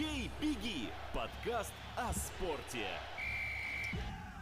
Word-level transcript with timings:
«Бей, 0.00 0.30
беги»— 0.40 0.88
подкаст 1.14 1.72
о 1.94 2.10
спорте. 2.14 2.86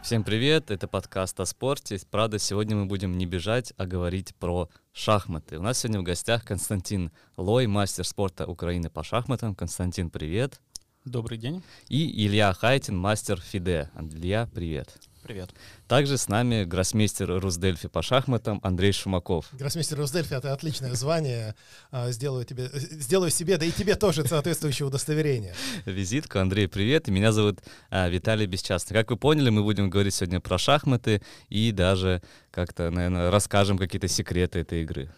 Всем 0.01 0.23
привет, 0.23 0.71
это 0.71 0.87
подкаст 0.87 1.37
о 1.41 1.45
спорте. 1.45 1.99
Правда, 2.09 2.39
сегодня 2.39 2.77
мы 2.77 2.85
будем 2.85 3.17
не 3.17 3.25
бежать, 3.25 3.73
а 3.75 3.85
говорить 3.85 4.33
про 4.35 4.69
шахматы. 4.93 5.59
У 5.59 5.61
нас 5.61 5.79
сегодня 5.79 5.99
в 5.99 6.03
гостях 6.03 6.45
Константин 6.45 7.11
Лой, 7.35 7.67
мастер 7.67 8.05
спорта 8.05 8.47
Украины 8.47 8.89
по 8.89 9.03
шахматам. 9.03 9.53
Константин, 9.53 10.09
привет. 10.09 10.61
Добрый 11.03 11.37
день. 11.37 11.61
И 11.89 12.25
Илья 12.25 12.53
Хайтин, 12.53 12.97
мастер 12.97 13.41
ФИДЕ. 13.41 13.91
Илья, 13.99 14.47
привет. 14.53 14.97
Привет. 15.29 15.51
Также 15.87 16.17
с 16.17 16.27
нами 16.27 16.63
гроссмейстер 16.63 17.39
Русдельфи 17.39 17.87
по 17.87 18.01
шахматам 18.01 18.59
Андрей 18.63 18.91
Шумаков. 18.91 19.45
Гроссмейстер 19.51 19.99
Русдельфи— 19.99 20.33
это 20.35 20.53
отличное 20.53 20.95
звание. 20.95 21.53
А, 21.91 22.09
сделаю, 22.09 22.45
тебе, 22.45 22.67
сделаю 22.73 23.29
себе, 23.29 23.57
да 23.57 23.65
и 23.67 23.71
тебе 23.71 23.93
тоже 23.93 24.25
соответствующее 24.25 24.87
удостоверение. 24.87 25.53
Визитку. 25.85 26.39
Андрей, 26.39 26.67
привет. 26.67 27.09
И 27.09 27.11
меня 27.11 27.31
зовут 27.31 27.59
а, 27.91 28.09
Виталий 28.09 28.47
Бесчастный. 28.47 28.95
Как 28.95 29.11
вы 29.11 29.17
поняли, 29.17 29.51
мы 29.51 29.61
будем 29.61 29.91
говорить 29.91 30.15
сегодня 30.15 30.39
про 30.39 30.57
шахматы 30.57 31.21
и 31.49 31.71
даже 31.71 32.23
как-то, 32.49 32.89
наверное, 32.89 33.29
расскажем 33.29 33.77
какие-то 33.77 34.07
секреты 34.07 34.57
этой 34.57 34.81
игры. 34.81 35.11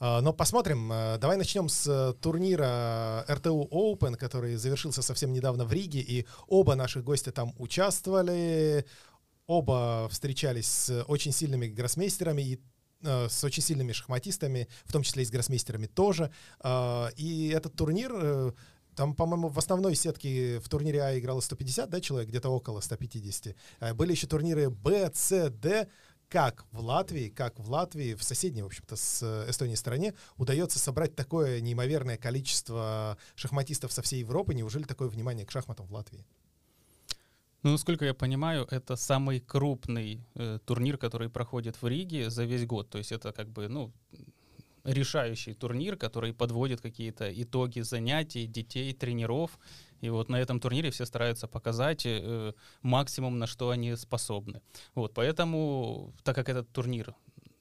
А, 0.00 0.20
но 0.20 0.34
посмотрим. 0.34 0.88
Давай 1.18 1.38
начнем 1.38 1.70
с 1.70 1.86
э, 1.86 2.12
турнира 2.20 3.24
RTU 3.26 3.68
Open, 3.70 4.16
который 4.16 4.56
завершился 4.56 5.00
совсем 5.00 5.32
недавно 5.32 5.64
в 5.64 5.72
Риге, 5.72 6.00
и 6.00 6.26
оба 6.46 6.74
наших 6.74 7.04
гостя 7.04 7.32
там 7.32 7.54
участвовали. 7.58 8.84
Оба 9.50 10.06
встречались 10.08 10.68
с 10.68 11.04
очень 11.08 11.32
сильными 11.32 11.66
гроссмейстерами 11.66 12.40
и 12.40 12.60
э, 13.02 13.28
с 13.28 13.42
очень 13.42 13.64
сильными 13.64 13.90
шахматистами, 13.90 14.68
в 14.84 14.92
том 14.92 15.02
числе 15.02 15.24
и 15.24 15.26
с 15.26 15.30
гроссмейстерами 15.30 15.86
тоже. 15.86 16.30
А, 16.60 17.10
и 17.16 17.48
этот 17.48 17.74
турнир 17.74 18.12
э, 18.14 18.52
там, 18.94 19.12
по-моему, 19.12 19.48
в 19.48 19.58
основной 19.58 19.96
сетке 19.96 20.60
в 20.60 20.68
турнире 20.68 21.02
А 21.02 21.18
играло 21.18 21.40
150 21.40 21.90
да, 21.90 22.00
человек, 22.00 22.28
где-то 22.28 22.48
около 22.48 22.78
150. 22.80 23.56
Были 23.96 24.12
еще 24.12 24.28
турниры 24.28 24.70
Б, 24.70 25.10
С, 25.12 25.50
Д 25.50 25.88
как 26.28 26.64
в 26.70 26.78
Латвии, 26.78 27.28
как 27.28 27.58
в 27.58 27.68
Латвии, 27.68 28.14
в 28.14 28.22
соседней, 28.22 28.62
в 28.62 28.66
общем-то, 28.66 28.94
с 28.94 29.20
э, 29.20 29.50
Эстонией 29.50 29.76
стране, 29.76 30.14
удается 30.36 30.78
собрать 30.78 31.16
такое 31.16 31.60
неимоверное 31.60 32.18
количество 32.18 33.18
шахматистов 33.34 33.92
со 33.92 34.00
всей 34.00 34.20
Европы. 34.20 34.54
Неужели 34.54 34.84
такое 34.84 35.08
внимание 35.08 35.44
к 35.44 35.50
шахматам 35.50 35.88
в 35.88 35.92
Латвии? 35.92 36.24
Ну, 37.62 37.72
насколько 37.72 38.06
я 38.06 38.14
понимаю, 38.14 38.66
это 38.70 38.96
самый 38.96 39.40
крупный 39.40 40.24
э, 40.34 40.58
турнир, 40.64 40.96
который 40.96 41.28
проходит 41.28 41.82
в 41.82 41.86
Риге 41.86 42.30
за 42.30 42.44
весь 42.44 42.66
год. 42.66 42.88
То 42.88 42.98
есть 42.98 43.12
это 43.12 43.32
как 43.32 43.48
бы, 43.48 43.68
ну, 43.68 43.92
решающий 44.84 45.54
турнир, 45.54 45.96
который 45.96 46.32
подводит 46.32 46.80
какие-то 46.80 47.30
итоги 47.42 47.80
занятий 47.80 48.46
детей, 48.46 48.94
тренеров. 48.94 49.58
И 50.00 50.08
вот 50.08 50.30
на 50.30 50.40
этом 50.40 50.58
турнире 50.58 50.90
все 50.90 51.04
стараются 51.04 51.46
показать 51.48 52.06
э, 52.06 52.54
максимум, 52.82 53.38
на 53.38 53.46
что 53.46 53.68
они 53.68 53.94
способны. 53.96 54.62
Вот, 54.94 55.12
поэтому, 55.12 56.14
так 56.24 56.36
как 56.36 56.48
этот 56.48 56.72
турнир 56.72 57.14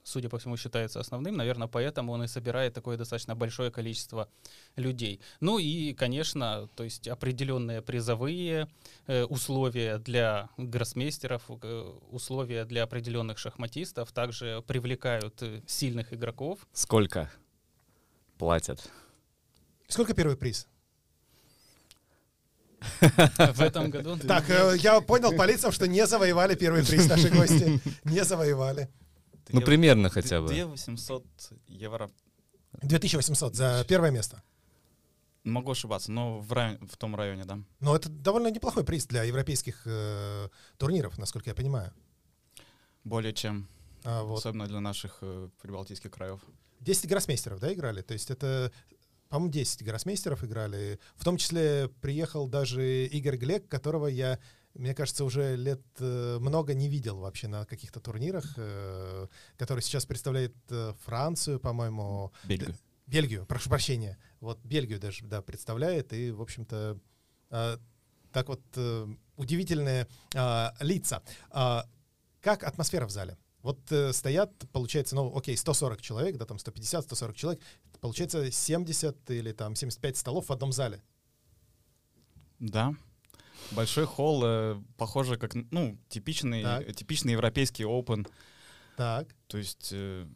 судя 0.10 0.30
по 0.30 0.38
всему, 0.38 0.58
считается 0.58 1.00
основным. 1.00 1.38
Наверное, 1.38 1.68
поэтому 1.68 2.12
он 2.12 2.24
и 2.24 2.28
собирает 2.28 2.74
такое 2.74 2.98
достаточно 2.98 3.36
большое 3.36 3.72
количество 3.72 4.28
людей. 4.76 5.22
Ну 5.40 5.60
и, 5.60 5.94
конечно, 5.94 6.68
то 6.76 6.84
есть 6.84 7.08
определенные 7.08 7.82
призовые 7.82 8.68
э, 9.08 9.24
условия 9.24 9.98
для 9.98 10.50
гроссмейстеров, 10.58 11.44
э, 11.50 11.94
условия 12.12 12.66
для 12.66 12.84
определенных 12.84 13.38
шахматистов 13.38 14.12
также 14.12 14.64
привлекают 14.68 15.42
э, 15.42 15.62
сильных 15.68 16.14
игроков. 16.14 16.60
Сколько 16.74 17.30
платят? 18.38 18.90
Сколько 19.88 20.14
первый 20.14 20.36
приз? 20.38 20.68
В 23.00 23.62
этом 23.62 23.90
году. 23.90 24.18
Так, 24.18 24.50
э, 24.50 24.76
я 24.80 25.02
понял 25.02 25.34
по 25.34 25.46
лицам, 25.46 25.72
что 25.72 25.88
не 25.88 26.06
завоевали 26.08 26.56
первый 26.56 26.86
приз 26.86 27.08
наши 27.08 27.30
гости. 27.30 27.80
Не 28.04 28.24
завоевали. 28.24 28.90
Ну, 29.52 29.62
примерно 29.62 30.10
хотя 30.10 30.42
бы. 30.42 30.48
2800 30.48 31.26
евро. 31.68 32.10
2800 32.82 33.56
за 33.56 33.86
первое 33.88 34.12
место. 34.12 34.44
Могу 35.44 35.72
ошибаться, 35.72 36.12
но 36.12 36.40
в, 36.40 36.52
районе, 36.52 36.80
в 36.86 36.98
том 36.98 37.16
районе, 37.16 37.46
да. 37.46 37.60
Но 37.80 37.96
это 37.96 38.10
довольно 38.10 38.52
неплохой 38.52 38.84
приз 38.84 39.08
для 39.08 39.24
европейских 39.24 39.82
э, 39.86 40.50
турниров, 40.78 41.18
насколько 41.18 41.50
я 41.50 41.56
понимаю. 41.56 41.94
Более 43.04 43.34
чем. 43.34 43.68
А, 44.04 44.24
вот. 44.24 44.40
Особенно 44.40 44.68
для 44.68 44.80
наших 44.82 45.20
э, 45.22 45.50
прибалтийских 45.62 46.12
краев. 46.12 46.42
10 46.82 47.08
гроссмейстеров, 47.08 47.60
да, 47.60 47.74
играли? 47.74 48.02
То 48.02 48.14
есть 48.14 48.30
это, 48.32 48.72
по-моему, 49.30 49.52
10 49.52 49.84
гроссмейстеров 49.84 50.44
играли. 50.44 51.00
В 51.16 51.24
том 51.24 51.38
числе 51.38 51.90
приехал 52.02 52.48
даже 52.48 53.06
Игорь 53.06 53.38
Глек, 53.38 53.68
которого 53.68 54.08
я 54.08 54.40
мне 54.74 54.94
кажется, 54.94 55.26
уже 55.26 55.56
лет 55.56 55.82
э, 56.00 56.38
много 56.40 56.74
не 56.74 56.88
видел 56.88 57.20
вообще 57.20 57.48
на 57.48 57.66
каких-то 57.66 58.00
турнирах, 58.00 58.54
э, 58.58 59.28
который 59.58 59.82
сейчас 59.82 60.06
представляет 60.06 60.56
э, 60.70 60.94
Францию, 61.04 61.60
по-моему. 61.60 62.32
Бельгию. 62.44 62.76
Бельгию, 63.08 63.46
прошу 63.46 63.70
прощения. 63.70 64.18
Вот 64.40 64.60
Бельгию 64.64 65.00
даже, 65.00 65.26
да, 65.26 65.42
представляет, 65.42 66.14
и, 66.14 66.32
в 66.32 66.42
общем-то, 66.42 67.00
так 67.50 68.48
вот 68.48 68.62
удивительные 69.36 70.08
лица. 70.80 71.24
Как 72.40 72.64
атмосфера 72.64 73.08
в 73.08 73.10
зале? 73.10 73.38
Вот 73.62 73.92
э, 73.92 74.14
стоят, 74.14 74.54
получается, 74.72 75.16
ну, 75.16 75.36
окей, 75.36 75.58
140 75.58 76.02
человек, 76.02 76.38
да, 76.38 76.46
там 76.46 76.60
150, 76.60 77.04
140 77.04 77.36
человек, 77.36 77.62
получается 78.00 78.50
70 78.50 79.30
или 79.32 79.52
там 79.52 79.76
75 79.76 80.18
столов 80.18 80.48
в 80.48 80.52
одном 80.52 80.72
зале. 80.72 81.04
Да, 82.60 82.94
Большой 83.72 84.06
холл, 84.06 84.42
э, 84.44 84.82
похоже, 84.98 85.38
как, 85.38 85.54
ну, 85.72 85.98
типичный, 86.10 86.64
так. 86.64 86.96
типичный 86.96 87.34
европейский 87.34 87.84
open. 87.84 88.28
Так. 88.98 89.28
То 89.48 89.58
есть, 89.58 89.90
э, 89.92 90.28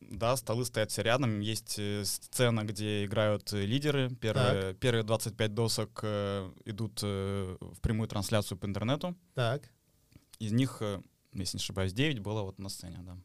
да, 0.00 0.36
столы 0.36 0.64
стоят 0.64 0.90
все 0.90 1.02
рядом, 1.02 1.40
есть 1.40 1.78
э, 1.78 2.04
сцена, 2.04 2.64
где 2.64 3.04
играют 3.04 3.52
лидеры. 3.52 4.10
Первые, 4.10 4.74
первые 4.74 5.04
25 5.04 5.54
досок 5.54 6.00
э, 6.02 6.50
идут 6.64 7.00
э, 7.02 7.56
в 7.60 7.80
прямую 7.80 8.08
трансляцию 8.08 8.58
по 8.58 8.66
интернету. 8.66 9.16
Так. 9.34 9.70
Из 10.38 10.52
них, 10.52 10.78
э, 10.80 11.00
если 11.34 11.58
не 11.58 11.62
ошибаюсь, 11.62 11.92
9 11.92 12.20
было 12.20 12.42
вот 12.42 12.58
на 12.58 12.68
сцене, 12.68 12.98
да. 13.00 13.16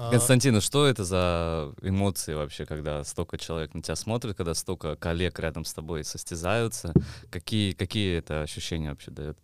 А, 0.00 0.12
Константин, 0.12 0.54
а 0.54 0.60
что 0.60 0.86
это 0.86 1.02
за 1.02 1.74
эмоции 1.82 2.32
вообще, 2.32 2.64
когда 2.66 3.02
столько 3.02 3.36
человек 3.36 3.74
на 3.74 3.82
тебя 3.82 3.96
смотрит, 3.96 4.36
когда 4.36 4.54
столько 4.54 4.94
коллег 4.94 5.40
рядом 5.40 5.64
с 5.64 5.74
тобой 5.74 6.04
состязаются? 6.04 6.94
Какие, 7.30 7.72
какие 7.72 8.18
это 8.18 8.42
ощущения 8.42 8.90
вообще 8.90 9.10
дает? 9.10 9.36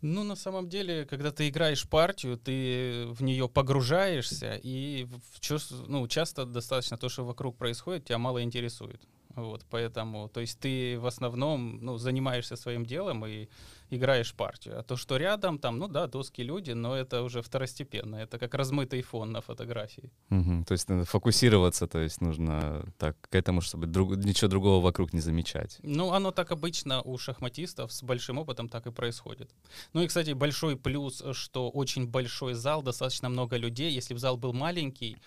Ну, 0.00 0.24
на 0.24 0.36
самом 0.36 0.70
деле, 0.70 1.04
когда 1.04 1.32
ты 1.32 1.50
играешь 1.50 1.86
партию, 1.86 2.38
ты 2.38 3.06
в 3.08 3.22
нее 3.22 3.46
погружаешься, 3.46 4.58
и 4.62 5.04
в, 5.04 5.86
ну, 5.86 6.08
часто 6.08 6.46
достаточно 6.46 6.96
то, 6.96 7.10
что 7.10 7.26
вокруг 7.26 7.58
происходит, 7.58 8.06
тебя 8.06 8.16
мало 8.16 8.42
интересует. 8.42 9.02
Вот, 9.36 9.64
поэтому, 9.70 10.28
то 10.28 10.40
есть 10.40 10.58
ты 10.58 10.98
в 10.98 11.06
основном 11.06 11.78
ну, 11.82 11.98
занимаешься 11.98 12.56
своим 12.56 12.86
делом 12.86 13.26
и 13.26 13.48
играешь 13.90 14.34
партию. 14.34 14.78
А 14.78 14.82
то, 14.82 14.96
что 14.96 15.16
рядом, 15.16 15.58
там, 15.58 15.78
ну 15.78 15.88
да, 15.88 16.06
доски 16.06 16.42
люди, 16.42 16.72
но 16.72 16.96
это 16.96 17.22
уже 17.22 17.42
второстепенно. 17.42 18.16
Это 18.16 18.38
как 18.38 18.54
размытый 18.54 19.02
фон 19.02 19.32
на 19.32 19.40
фотографии. 19.40 20.10
Угу, 20.30 20.64
то 20.66 20.72
есть 20.72 20.88
надо 20.88 21.04
фокусироваться, 21.04 21.86
то 21.86 21.98
есть 21.98 22.20
нужно 22.20 22.84
так 22.98 23.16
к 23.20 23.34
этому, 23.34 23.60
чтобы 23.60 23.86
друг, 23.86 24.16
ничего 24.16 24.48
другого 24.48 24.82
вокруг 24.82 25.12
не 25.12 25.20
замечать. 25.20 25.78
Ну, 25.82 26.12
оно 26.12 26.30
так 26.30 26.50
обычно 26.50 27.02
у 27.02 27.18
шахматистов 27.18 27.92
с 27.92 28.02
большим 28.02 28.38
опытом 28.38 28.68
так 28.68 28.86
и 28.86 28.90
происходит. 28.90 29.50
Ну 29.92 30.02
и, 30.02 30.06
кстати, 30.06 30.32
большой 30.32 30.76
плюс, 30.76 31.22
что 31.32 31.70
очень 31.70 32.06
большой 32.06 32.54
зал, 32.54 32.82
достаточно 32.82 33.28
много 33.28 33.56
людей. 33.56 33.92
Если 33.92 34.14
бы 34.14 34.20
зал 34.20 34.36
был 34.36 34.52
маленький, 34.52 35.18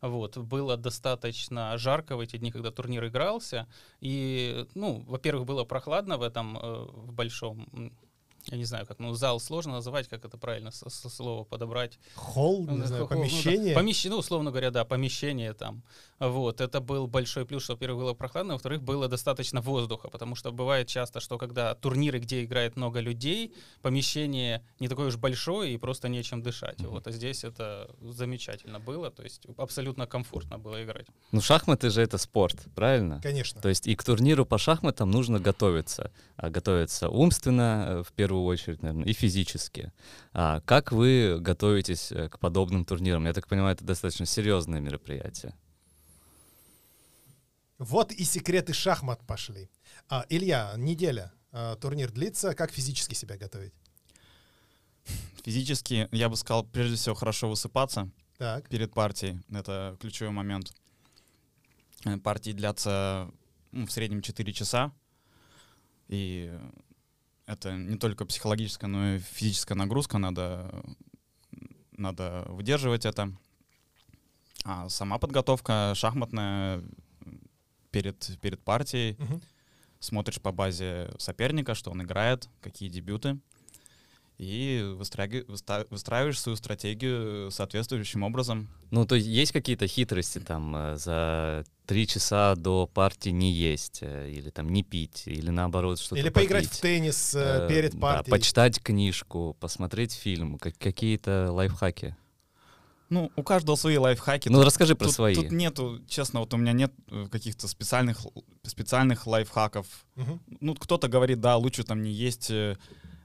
вот, 0.00 0.36
было 0.38 0.76
достаточно 0.76 1.76
жарко 1.78 2.16
в 2.16 2.20
эти 2.20 2.36
дни, 2.36 2.50
когда 2.50 2.70
турнир 2.70 3.06
игрался. 3.06 3.66
И, 4.00 4.66
ну, 4.74 5.04
во-первых, 5.06 5.46
было 5.46 5.64
прохладно 5.64 6.18
в 6.18 6.22
этом, 6.22 6.56
э, 6.56 6.86
в 6.92 7.12
большом 7.12 7.92
я 8.50 8.56
не 8.56 8.64
знаю, 8.64 8.86
как, 8.86 8.98
ну, 8.98 9.12
зал 9.14 9.40
сложно 9.40 9.72
называть, 9.74 10.08
как 10.08 10.24
это 10.24 10.38
правильно 10.38 10.70
со, 10.70 10.88
со 10.88 11.08
слова 11.08 11.44
подобрать. 11.44 11.98
Холл, 12.14 12.66
не 12.66 12.78
ну, 12.78 12.86
знаю, 12.86 13.06
холл, 13.06 13.18
помещение? 13.18 13.58
Ну, 13.60 13.68
да, 13.68 13.74
помещение, 13.74 14.14
ну, 14.14 14.20
условно 14.20 14.50
говоря, 14.50 14.70
да, 14.70 14.84
помещение 14.84 15.52
там. 15.52 15.82
Вот, 16.18 16.60
это 16.60 16.80
был 16.80 17.06
большой 17.06 17.46
плюс, 17.46 17.62
что, 17.62 17.74
во-первых, 17.74 18.02
было 18.02 18.14
прохладно, 18.14 18.54
во-вторых, 18.54 18.82
было 18.82 19.06
достаточно 19.06 19.60
воздуха, 19.60 20.08
потому 20.08 20.34
что 20.34 20.50
бывает 20.50 20.88
часто, 20.88 21.20
что 21.20 21.38
когда 21.38 21.74
турниры, 21.74 22.18
где 22.18 22.42
играет 22.42 22.76
много 22.76 23.00
людей, 23.00 23.54
помещение 23.82 24.64
не 24.80 24.88
такое 24.88 25.08
уж 25.08 25.16
большое 25.16 25.74
и 25.74 25.76
просто 25.76 26.08
нечем 26.08 26.42
дышать. 26.42 26.80
Mm-hmm. 26.80 26.88
Вот, 26.88 27.06
а 27.06 27.12
здесь 27.12 27.44
это 27.44 27.90
замечательно 28.00 28.80
было, 28.80 29.10
то 29.10 29.22
есть 29.22 29.46
абсолютно 29.56 30.06
комфортно 30.06 30.58
было 30.58 30.82
играть. 30.82 31.06
Ну, 31.30 31.40
шахматы 31.40 31.90
же 31.90 32.02
это 32.02 32.18
спорт, 32.18 32.56
правильно? 32.74 33.20
Конечно. 33.22 33.60
То 33.60 33.68
есть 33.68 33.86
и 33.86 33.94
к 33.94 34.02
турниру 34.02 34.44
по 34.44 34.58
шахматам 34.58 35.10
нужно 35.10 35.38
готовиться. 35.38 36.10
А 36.36 36.50
готовиться 36.50 37.08
умственно, 37.08 37.86
э, 37.88 38.02
в 38.02 38.12
первую 38.12 38.37
очередь, 38.46 38.82
наверное, 38.82 39.06
и 39.06 39.12
физически. 39.12 39.92
А 40.32 40.60
как 40.60 40.92
вы 40.92 41.38
готовитесь 41.40 42.12
э, 42.12 42.28
к 42.28 42.38
подобным 42.38 42.84
турнирам? 42.84 43.26
Я 43.26 43.32
так 43.32 43.48
понимаю, 43.48 43.74
это 43.74 43.84
достаточно 43.84 44.26
серьезное 44.26 44.80
мероприятие. 44.80 45.54
Вот 47.78 48.12
и 48.12 48.24
секреты 48.24 48.72
шахмат 48.72 49.24
пошли. 49.26 49.70
А, 50.08 50.26
Илья, 50.28 50.74
неделя. 50.76 51.32
А, 51.52 51.76
турнир 51.76 52.10
длится. 52.10 52.54
Как 52.54 52.72
физически 52.72 53.14
себя 53.14 53.36
готовить? 53.36 53.72
Физически, 55.44 56.08
я 56.12 56.28
бы 56.28 56.36
сказал, 56.36 56.64
прежде 56.64 56.96
всего, 56.96 57.14
хорошо 57.14 57.48
высыпаться 57.48 58.10
Так. 58.36 58.68
перед 58.68 58.92
партией. 58.92 59.40
Это 59.50 59.96
ключевой 60.00 60.32
момент. 60.32 60.72
Э, 62.04 62.16
Партии 62.18 62.52
длятся 62.52 63.30
ну, 63.72 63.86
в 63.86 63.92
среднем 63.92 64.22
4 64.22 64.52
часа. 64.52 64.92
И 66.08 66.52
это 67.48 67.74
не 67.74 67.96
только 67.96 68.26
психологическая, 68.26 68.88
но 68.88 69.14
и 69.14 69.18
физическая 69.18 69.76
нагрузка. 69.76 70.18
Надо, 70.18 70.84
надо 71.92 72.44
выдерживать 72.48 73.06
это. 73.06 73.32
А 74.64 74.88
сама 74.88 75.18
подготовка 75.18 75.92
шахматная 75.96 76.82
перед, 77.90 78.38
перед 78.40 78.60
партией. 78.60 79.16
Мгм. 79.18 79.40
смотришь 80.00 80.40
по 80.40 80.52
базе 80.52 81.10
соперника, 81.18 81.74
что 81.74 81.90
он 81.90 82.02
играет, 82.02 82.48
какие 82.60 82.88
дебюты, 82.88 83.40
и 84.36 84.80
выстраги- 84.96 85.44
выста- 85.48 85.88
выстраиваешь 85.90 86.38
свою 86.40 86.54
стратегию 86.54 87.50
соответствующим 87.50 88.22
образом. 88.22 88.68
Ну, 88.92 89.04
то 89.06 89.16
есть 89.16 89.26
есть 89.26 89.50
какие-то 89.50 89.88
хитрости 89.88 90.38
там 90.38 90.76
э, 90.76 90.96
за 90.96 91.64
три 91.88 92.06
часа 92.06 92.54
до 92.54 92.86
партии 92.86 93.30
не 93.30 93.50
есть, 93.50 94.00
э, 94.02 94.30
или 94.30 94.50
там 94.50 94.68
не 94.68 94.82
пить, 94.82 95.22
или 95.26 95.48
наоборот 95.50 95.98
что-то 95.98 96.20
Или 96.20 96.28
поиграть 96.28 96.66
в 96.66 96.68
попить. 96.68 96.82
теннис 96.82 97.34
э, 97.34 97.64
Э, 97.64 97.68
перед 97.68 97.94
да, 97.94 97.98
партией. 97.98 98.30
почитать 98.30 98.78
книжку, 98.82 99.56
посмотреть 99.58 100.12
фильм, 100.12 100.58
как- 100.58 100.76
какие-то 100.78 101.50
лайфхаки. 101.50 102.14
Ну, 103.08 103.32
у 103.36 103.42
каждого 103.42 103.76
свои 103.76 103.96
лайфхаки. 103.96 104.50
Ну, 104.50 104.58
Тут- 104.58 104.66
расскажи 104.66 104.94
про 104.94 105.06
тут, 105.06 105.14
свои. 105.14 105.34
Тут 105.34 105.50
нету, 105.50 105.98
честно, 106.06 106.40
вот 106.40 106.52
у 106.52 106.58
меня 106.58 106.72
нет 106.72 106.92
э, 107.10 107.26
каких-то 107.32 107.66
специальных, 107.66 108.18
специальных 108.64 109.26
лайфхаков. 109.26 109.86
Мгм. 110.16 110.40
Ну, 110.60 110.74
кто-то 110.74 111.08
говорит, 111.08 111.40
да, 111.40 111.56
лучше 111.56 111.84
там 111.84 112.02
не 112.02 112.12
есть 112.12 112.50
э, 112.50 112.76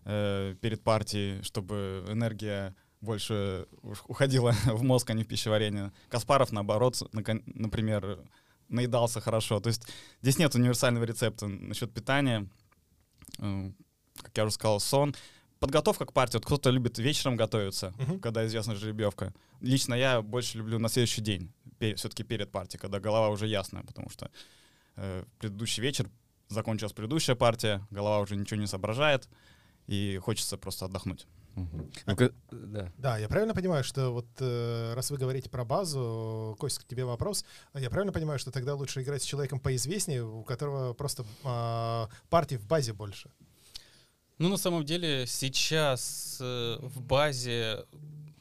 перед 0.06 0.81
партией, 0.83 1.42
чтобы 1.44 2.06
энергия 2.07 2.74
больше 3.01 3.68
уходила 4.07 4.51
в 4.66 4.83
мозг, 4.83 5.09
а 5.09 5.13
не 5.13 5.24
в 5.24 5.27
пищеварение. 5.27 5.92
Каспаров, 6.07 6.54
наоборот, 6.54 7.01
например, 7.12 8.19
наедался 8.73 9.21
хорошо. 9.21 9.59
То 9.59 9.69
есть 9.69 9.83
здесь 10.21 10.37
нет 10.39 10.55
универсального 10.55 11.03
рецепта 11.05 11.47
насчет 11.47 11.93
питания. 11.93 12.47
Э, 13.39 13.71
Как 14.21 14.37
я 14.37 14.43
уже 14.45 14.53
сказал, 14.53 14.79
сон. 14.79 15.15
Подготовка 15.59 16.05
к 16.05 16.13
партии. 16.13 16.37
Вот 16.37 16.45
кто-то 16.45 16.69
любит 16.71 16.97
вечером 16.99 17.35
готовиться, 17.37 17.93
Мгм. 17.97 18.19
когда 18.19 18.45
известна 18.45 18.75
жеребьевка. 18.75 19.33
Лично 19.61 19.93
я 19.95 20.21
больше 20.21 20.57
люблю 20.57 20.77
на 20.79 20.89
следующий 20.89 21.21
день, 21.21 21.51
все-таки 21.95 22.23
перед 22.23 22.51
партией, 22.51 22.79
когда 22.81 22.99
голова 22.99 23.29
уже 23.29 23.47
ясная, 23.47 23.83
потому 23.83 24.09
что 24.09 24.29
э, 24.97 25.23
предыдущий 25.39 25.81
вечер 25.81 26.09
закончилась 26.49 26.93
предыдущая 26.93 27.35
партия, 27.35 27.81
голова 27.91 28.19
уже 28.19 28.35
ничего 28.35 28.59
не 28.59 28.67
соображает, 28.67 29.27
и 29.87 30.19
хочется 30.21 30.57
просто 30.57 30.85
отдохнуть. 30.85 31.25
Ну, 31.55 32.15
ка- 32.15 32.31
да. 32.51 32.91
Да, 32.97 33.17
я 33.17 33.27
правильно 33.27 33.53
понимаю, 33.53 33.83
что 33.83 34.09
вот 34.11 34.25
э, 34.39 34.94
раз 34.95 35.11
вы 35.11 35.17
говорите 35.17 35.50
про 35.50 35.63
базу, 35.65 36.55
Кость, 36.59 36.79
к 36.79 36.85
тебе 36.85 37.05
вопрос. 37.05 37.45
Я 37.73 37.89
правильно 37.89 38.11
понимаю, 38.11 38.39
что 38.39 38.51
тогда 38.51 38.73
лучше 38.75 39.01
играть 39.01 39.21
с 39.21 39.25
человеком 39.25 39.59
поизвестнее, 39.59 40.23
у 40.23 40.44
которого 40.44 40.94
просто 40.94 41.25
а, 41.44 42.09
партий 42.29 42.57
в 42.57 42.65
базе 42.65 42.94
больше? 42.94 43.29
Ну, 44.39 44.50
на 44.50 44.57
самом 44.57 44.83
деле, 44.83 45.25
сейчас 45.27 46.38
э, 46.41 46.77
в 46.81 47.01
базе, 47.01 47.85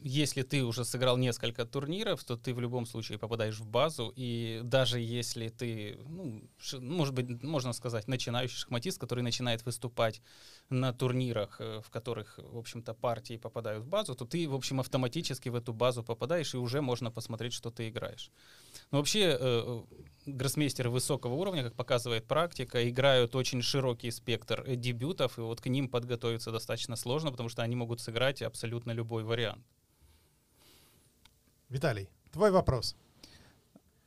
если 0.01 0.43
ты 0.43 0.65
уже 0.65 0.85
сыграл 0.85 1.19
несколько 1.19 1.67
турниров, 1.67 2.25
то 2.25 2.37
ты 2.37 2.55
в 2.55 2.61
любом 2.61 2.87
случае 2.87 3.19
попадаешь 3.19 3.61
в 3.61 3.67
базу, 3.67 4.13
и 4.17 4.63
даже 4.65 4.99
если 5.01 5.49
ты, 5.49 5.99
ну, 6.09 6.43
ш- 6.59 6.81
может 6.81 7.15
быть, 7.15 7.43
можно 7.43 7.73
сказать, 7.75 8.09
начинающий 8.09 8.57
шахматист, 8.57 8.99
который 8.99 9.23
начинает 9.23 9.65
выступать 9.67 10.23
на 10.73 10.93
турнирах, 10.93 11.61
э, 11.61 11.81
в 11.85 11.91
которых, 11.91 12.39
в 12.39 12.59
общем-то, 12.59 12.95
партии 12.95 13.37
попадают 13.37 13.85
в 13.85 13.89
базу, 13.89 14.15
то 14.15 14.25
ты, 14.25 14.49
в 14.49 14.55
общем, 14.55 14.81
автоматически 14.81 15.49
в 15.49 15.55
эту 15.55 15.73
базу 15.73 16.03
попадаешь, 16.03 16.55
и 16.55 16.59
уже 16.59 16.81
можно 16.81 17.11
посмотреть, 17.11 17.53
что 17.53 17.71
ты 17.71 17.89
играешь. 17.89 18.31
Но 18.91 18.99
вообще, 18.99 19.37
э, 19.39 19.83
гроссмейстеры 20.27 20.91
высокого 20.91 21.35
уровня, 21.35 21.63
как 21.63 21.75
показывает 21.75 22.27
практика, 22.27 22.89
играют 22.89 23.35
очень 23.35 23.63
широкий 23.63 24.11
спектр 24.11 24.65
э, 24.67 24.77
дебютов, 24.77 25.39
и 25.39 25.43
вот 25.43 25.61
к 25.61 25.67
ним 25.67 25.89
подготовиться 25.89 26.51
достаточно 26.51 26.97
сложно, 26.97 27.31
потому 27.31 27.49
что 27.49 27.63
они 27.63 27.77
могут 27.77 28.01
сыграть 28.01 28.43
абсолютно 28.43 28.93
любой 28.93 29.25
вариант. 29.25 29.65
Виталий, 31.69 32.09
твой 32.33 32.51
вопрос. 32.51 32.97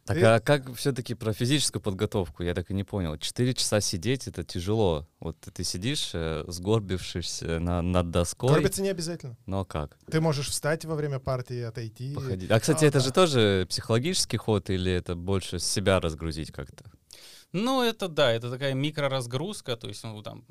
Так 0.06 0.18
Ты- 0.18 0.24
а 0.26 0.40
как 0.40 0.72
все-таки 0.76 1.16
про 1.16 1.34
физическую 1.34 1.82
подготовку? 1.82 2.44
Я 2.44 2.54
так 2.54 2.70
и 2.70 2.76
не 2.76 2.84
понял. 2.84 3.18
Четыре 3.18 3.56
часа 3.56 3.82
сидеть 3.82 4.28
это 4.28 4.44
тяжело. 4.44 5.08
Вот 5.20 5.36
ты 5.40 5.64
сидишь, 5.64 6.12
э, 6.14 6.44
сгорбившись 6.48 7.42
э, 7.42 7.58
на, 7.58 7.82
над 7.82 8.12
доской. 8.12 8.50
Горбиться 8.50 8.84
не 8.84 8.90
обязательно. 8.90 9.36
Ну 9.48 9.62
а 9.62 9.66
как? 9.66 9.98
Ты 10.12 10.22
можешь 10.22 10.50
встать 10.50 10.86
во 10.86 10.94
время 10.94 11.18
партии, 11.18 11.60
отойти. 11.62 12.14
Походить. 12.14 12.52
А, 12.52 12.60
кстати, 12.60 12.86
А, 12.86 12.88
это 12.88 13.00
да. 13.00 13.04
же 13.06 13.12
тоже 13.12 13.66
психологический 13.68 14.38
ход 14.38 14.70
или 14.70 14.92
это 14.92 15.16
больше 15.16 15.58
себя 15.58 16.00
разгрузить 16.00 16.52
как-то? 16.52 16.86
Ну, 17.52 17.82
это 17.82 18.08
да, 18.08 18.32
это 18.32 18.52
такая 18.52 18.76
микроразгрузка, 18.76 19.76
то 19.76 19.88
есть, 19.88 20.04
ну, 20.04 20.22
там, 20.22 20.46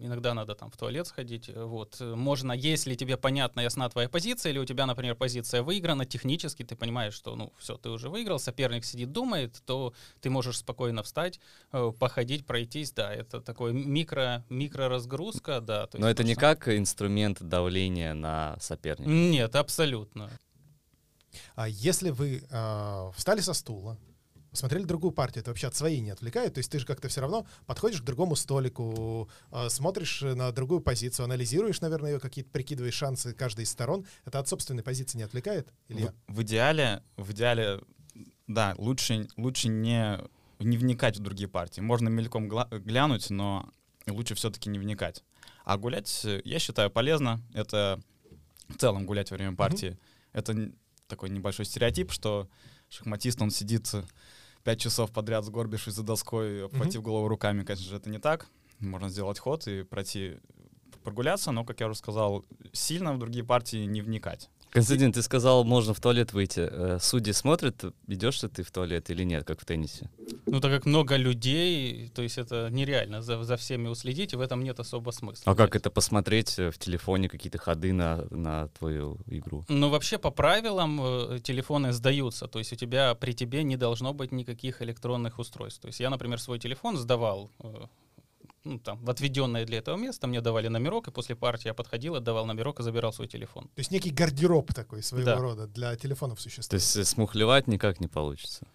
иногда 0.00 0.34
надо 0.34 0.54
там 0.54 0.70
в 0.70 0.76
туалет 0.76 1.06
сходить, 1.06 1.48
э, 1.48 1.64
вот. 1.64 1.96
Э, 2.00 2.14
Можно, 2.14 2.52
если 2.52 2.94
тебе 2.94 3.16
понятна, 3.16 3.60
ясна 3.60 3.88
твоя 3.88 4.08
позиция, 4.08 4.50
или 4.50 4.58
у 4.58 4.64
тебя, 4.64 4.86
например, 4.86 5.14
позиция 5.14 5.62
выиграна, 5.62 6.04
технически 6.04 6.64
ты 6.64 6.76
понимаешь, 6.76 7.14
что, 7.14 7.36
ну, 7.36 7.52
все, 7.58 7.76
ты 7.76 7.90
уже 7.90 8.08
выиграл, 8.08 8.38
соперник 8.38 8.84
сидит, 8.84 9.12
думает, 9.12 9.62
то 9.66 9.92
ты 10.20 10.30
можешь 10.30 10.58
спокойно 10.58 11.02
встать, 11.02 11.40
э, 11.72 11.92
походить, 11.98 12.46
пройтись, 12.46 12.92
да, 12.92 13.12
это 13.12 13.40
такой 13.40 13.72
микро, 13.72 14.44
микроразгрузка, 14.48 15.60
да. 15.60 15.86
то 15.86 15.98
Но 15.98 16.08
есть 16.08 16.14
это 16.14 16.22
то, 16.22 16.28
не 16.28 16.34
как 16.34 16.68
инструмент 16.68 17.42
давления 17.42 18.14
на 18.14 18.56
соперника. 18.60 19.10
Нет, 19.10 19.54
абсолютно. 19.56 20.30
А 21.54 21.68
если 21.68 22.10
вы 22.10 22.42
а, 22.50 23.10
встали 23.12 23.40
со 23.40 23.52
стула, 23.54 23.98
посмотрели 24.50 24.84
другую 24.84 25.12
партию, 25.12 25.42
это 25.42 25.50
вообще 25.50 25.66
от 25.68 25.74
своей 25.74 26.00
не 26.00 26.10
отвлекает? 26.10 26.54
То 26.54 26.58
есть 26.58 26.70
ты 26.70 26.78
же 26.78 26.86
как-то 26.86 27.08
все 27.08 27.20
равно 27.20 27.46
подходишь 27.66 28.00
к 28.00 28.04
другому 28.04 28.36
столику, 28.36 29.28
а, 29.50 29.68
смотришь 29.68 30.22
на 30.22 30.52
другую 30.52 30.80
позицию, 30.80 31.24
анализируешь, 31.24 31.80
наверное, 31.80 32.12
ее 32.12 32.20
какие-то, 32.20 32.50
прикидываешь 32.50 32.94
шансы 32.94 33.32
каждой 33.34 33.64
из 33.64 33.70
сторон. 33.70 34.04
Это 34.24 34.38
от 34.38 34.48
собственной 34.48 34.82
позиции 34.82 35.18
не 35.18 35.24
отвлекает? 35.24 35.72
Илья? 35.88 36.12
В, 36.26 36.36
в 36.36 36.42
идеале, 36.42 37.02
в 37.16 37.32
идеале, 37.32 37.80
да, 38.46 38.74
лучше, 38.78 39.28
лучше 39.36 39.68
не, 39.68 40.18
не 40.58 40.76
вникать 40.76 41.18
в 41.18 41.22
другие 41.22 41.48
партии. 41.48 41.80
Можно 41.80 42.08
мельком 42.08 42.48
гла- 42.48 42.68
глянуть, 42.70 43.30
но 43.30 43.68
лучше 44.06 44.34
все-таки 44.34 44.68
не 44.68 44.78
вникать. 44.78 45.22
А 45.64 45.76
гулять, 45.78 46.24
э, 46.24 46.40
я 46.44 46.58
считаю, 46.58 46.90
полезно. 46.90 47.40
Это 47.54 48.00
в 48.68 48.76
целом 48.76 49.06
гулять 49.06 49.30
во 49.30 49.36
время 49.36 49.54
партии. 49.56 49.98
Это 50.32 50.52
н- 50.52 50.74
такой 51.06 51.30
небольшой 51.30 51.64
стереотип, 51.64 52.10
что 52.10 52.48
шахматист, 52.88 53.40
он 53.42 53.50
сидит 53.50 53.88
э, 53.94 54.02
пять 54.64 54.80
часов 54.80 55.10
подряд 55.10 55.44
сгорбившись 55.44 55.94
за 55.94 56.02
доской, 56.02 56.64
обхватив 56.64 57.02
голову 57.02 57.28
руками. 57.28 57.64
Конечно 57.64 57.88
же, 57.88 57.96
это 57.96 58.10
не 58.10 58.18
так. 58.18 58.46
Можно 58.78 59.08
сделать 59.08 59.38
ход 59.38 59.66
и 59.68 59.82
пройти 59.82 60.38
прогуляться, 61.02 61.52
но, 61.52 61.64
как 61.64 61.80
я 61.80 61.86
уже 61.86 61.96
сказал, 61.96 62.44
сильно 62.72 63.12
в 63.12 63.18
другие 63.18 63.44
партии 63.44 63.84
не 63.84 64.00
вникать. 64.02 64.50
Константин, 64.70 65.12
ты 65.12 65.22
сказал, 65.22 65.64
можно 65.64 65.94
в 65.94 66.00
туалет 66.00 66.32
выйти. 66.32 66.60
Э, 66.60 66.98
Судьи 67.00 67.32
смотрят, 67.32 67.84
идешь 68.06 68.42
ли 68.42 68.48
ты 68.48 68.62
в 68.62 68.70
туалет 68.70 69.10
или 69.10 69.24
нет, 69.24 69.44
как 69.44 69.60
в 69.60 69.64
теннисе? 69.64 70.08
Ну, 70.46 70.60
так 70.60 70.70
как 70.70 70.86
много 70.86 71.16
людей, 71.16 72.10
то 72.14 72.22
есть 72.22 72.38
это 72.38 72.68
нереально 72.70 73.20
за, 73.20 73.42
за 73.42 73.56
всеми 73.56 73.88
уследить, 73.88 74.32
и 74.32 74.36
в 74.36 74.40
этом 74.40 74.62
нет 74.62 74.78
особо 74.78 75.10
смысла. 75.10 75.52
А 75.52 75.56
как 75.56 75.74
это 75.74 75.90
посмотреть 75.90 76.58
э, 76.58 76.70
в 76.70 76.78
телефоне 76.78 77.28
какие-то 77.28 77.58
ходы 77.58 77.92
на, 77.92 78.24
на 78.30 78.68
твою 78.68 79.18
игру? 79.26 79.64
Ну, 79.68 79.88
вообще, 79.88 80.18
по 80.18 80.30
правилам 80.30 81.00
э, 81.02 81.38
телефоны 81.40 81.92
сдаются. 81.92 82.46
То 82.46 82.60
есть 82.60 82.72
у 82.72 82.76
тебя 82.76 83.14
при 83.16 83.32
тебе 83.32 83.64
не 83.64 83.76
должно 83.76 84.14
быть 84.14 84.30
никаких 84.30 84.82
электронных 84.82 85.40
устройств. 85.40 85.80
То 85.80 85.88
есть 85.88 85.98
я, 85.98 86.10
например, 86.10 86.40
свой 86.40 86.60
телефон 86.60 86.96
сдавал 86.96 87.50
ну, 88.64 88.78
там, 88.78 89.02
в 89.04 89.08
отведенное 89.10 89.64
для 89.64 89.78
этого 89.78 89.96
место. 89.96 90.26
Мне 90.26 90.40
давали 90.40 90.68
номерок, 90.68 91.08
и 91.08 91.10
после 91.10 91.34
партии 91.34 91.68
я 91.68 91.74
подходил, 91.74 92.14
отдавал 92.14 92.44
номерок 92.46 92.80
и 92.80 92.82
забирал 92.82 93.12
свой 93.12 93.26
телефон. 93.28 93.64
То 93.74 93.78
есть 93.80 93.90
некий 93.90 94.10
гардероб 94.10 94.72
такой 94.74 95.02
своего 95.02 95.26
Да. 95.26 95.36
рода 95.36 95.66
для 95.66 95.96
телефонов 95.96 96.38
То 96.38 96.42
существует. 96.44 96.82
есть 96.82 96.96
э, 96.96 97.04
смухлевать 97.04 97.66
никак 97.68 98.00
не 98.00 98.08
получится. 98.08 98.66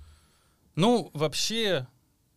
Ну, 0.76 1.10
вообще... 1.14 1.88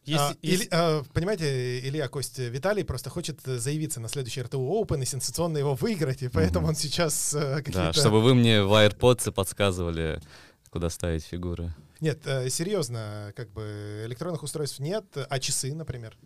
Если, 0.04 0.22
А, 0.22 0.34
если- 0.40 0.64
Или- 0.64 0.68
а, 0.72 1.02
понимаете, 1.12 1.80
Илья 1.86 2.08
Кость 2.08 2.38
Виталий 2.38 2.82
просто 2.82 3.10
хочет 3.10 3.46
э, 3.46 3.58
заявиться 3.58 4.00
на 4.00 4.08
следующий 4.08 4.40
РТУ 4.40 4.58
Open 4.58 5.02
и 5.02 5.04
сенсационно 5.04 5.58
его 5.58 5.74
выиграть, 5.74 6.22
и 6.22 6.28
поэтому 6.28 6.60
Мгм. 6.60 6.68
он 6.70 6.74
сейчас 6.76 7.34
э, 7.34 7.40
Да, 7.40 7.56
какие-то... 7.62 7.92
чтобы 7.92 8.22
вы 8.22 8.34
мне 8.34 8.62
в 8.62 8.72
AirPods 8.72 9.32
подсказывали, 9.32 10.20
куда 10.70 10.88
ставить 10.88 11.24
фигуры. 11.24 11.74
Нет, 12.00 12.20
э, 12.26 12.48
серьезно, 12.48 13.34
как 13.36 13.50
бы 13.50 14.04
электронных 14.06 14.42
устройств 14.42 14.78
нет, 14.80 15.04
а 15.14 15.38
часы, 15.40 15.74
например. 15.74 16.16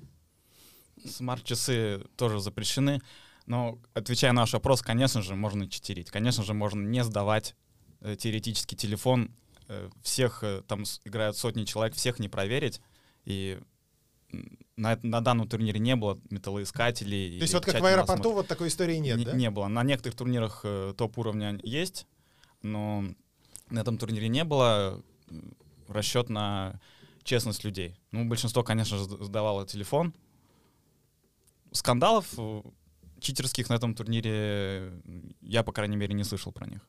Смарт-часы 1.09 2.04
тоже 2.16 2.40
запрещены. 2.40 3.00
Но, 3.47 3.78
отвечая 3.94 4.32
на 4.32 4.42
ваш 4.42 4.52
вопрос, 4.52 4.82
конечно 4.82 5.23
же, 5.23 5.35
можно 5.35 5.68
читерить. 5.68 6.11
Конечно 6.11 6.44
же, 6.44 6.54
можно 6.54 6.80
не 6.80 7.02
сдавать 7.02 7.56
э, 8.00 8.16
теоретически 8.16 8.75
телефон. 8.75 9.30
Э, 9.68 9.90
всех, 10.02 10.44
э, 10.44 10.62
там 10.66 10.85
играют 11.04 11.37
сотни 11.37 11.64
человек, 11.64 11.97
всех 11.97 12.18
не 12.18 12.28
проверить. 12.28 12.80
И 13.25 13.59
на, 14.76 14.99
на 15.02 15.21
данном 15.21 15.49
турнире 15.49 15.80
не 15.80 15.97
было 15.97 16.21
металлоискателей. 16.30 17.38
То 17.38 17.42
есть 17.42 17.54
вот 17.54 17.64
как 17.64 17.80
в 17.80 17.85
аэропорту 17.85 18.32
вот 18.32 18.47
такой 18.47 18.68
истории 18.68 18.97
нет, 18.97 19.18
не, 19.18 19.25
да? 19.25 19.32
Не 19.32 19.50
было. 19.50 19.68
На 19.68 19.82
некоторых 19.82 20.16
турнирах 20.16 20.61
э, 20.64 20.94
топ-уровня 20.97 21.59
есть, 21.62 22.06
но 22.62 23.04
на 23.71 23.80
этом 23.80 23.99
турнире 23.99 24.28
не 24.28 24.44
было 24.44 25.02
расчет 25.88 26.28
на 26.28 26.80
честность 27.23 27.64
людей. 27.64 27.97
Ну, 28.11 28.28
большинство, 28.28 28.62
конечно 28.62 28.99
же, 28.99 29.04
сдавало 29.04 29.66
телефон. 29.66 30.14
Скандалов 31.73 32.26
э, 32.38 32.62
читерских 33.21 33.69
на 33.69 33.75
этом 33.75 33.95
турнире 33.95 34.93
я, 35.41 35.62
по 35.62 35.73
крайней 35.73 35.97
мере, 35.97 36.14
не 36.14 36.25
слышал 36.25 36.52
про 36.52 36.67
них. 36.67 36.81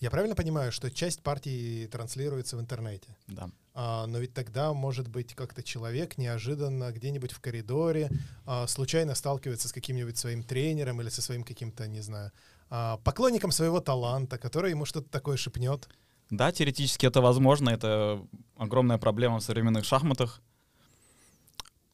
Я 0.00 0.10
правильно 0.10 0.34
понимаю, 0.34 0.72
что 0.72 0.90
часть 0.90 1.22
партии 1.22 1.86
транслируется 1.86 2.56
в 2.56 2.60
интернете? 2.60 3.16
Да. 3.26 3.48
А, 3.74 4.06
но 4.06 4.18
ведь 4.18 4.34
тогда, 4.34 4.72
может 4.72 5.08
быть, 5.08 5.34
как-то 5.34 5.62
человек 5.62 6.18
неожиданно 6.18 6.92
где-нибудь 6.92 7.32
в 7.32 7.40
коридоре 7.40 8.10
а, 8.44 8.66
случайно 8.66 9.14
сталкивается 9.14 9.68
с 9.68 9.72
каким-нибудь 9.72 10.18
своим 10.18 10.42
тренером 10.42 11.00
или 11.00 11.08
со 11.08 11.22
своим 11.22 11.44
каким-то, 11.44 11.86
не 11.86 12.00
знаю, 12.00 12.32
а, 12.70 12.98
поклонником 12.98 13.52
своего 13.52 13.80
таланта, 13.80 14.36
который 14.36 14.70
ему 14.70 14.84
что-то 14.84 15.08
такое 15.08 15.36
шепнет. 15.36 15.88
Да, 16.30 16.52
теоретически 16.52 17.06
это 17.06 17.20
возможно. 17.20 17.70
Это 17.70 18.26
огромная 18.56 18.98
проблема 18.98 19.38
в 19.38 19.44
современных 19.44 19.84
шахматах. 19.84 20.42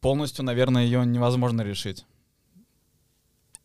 Полностью, 0.01 0.45
наверное, 0.45 0.85
ее 0.85 1.05
невозможно 1.05 1.63
решить. 1.63 2.07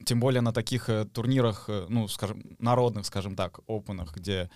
Тем 0.06 0.20
более 0.20 0.42
на 0.42 0.51
таких 0.51 0.89
э, 0.89 1.06
турнирах, 1.06 1.65
э, 1.70 1.86
ну, 1.89 2.08
скажем, 2.08 2.44
народных, 2.60 3.06
скажем 3.06 3.36
так, 3.36 3.60
опенах, 3.68 4.13
где 4.13 4.50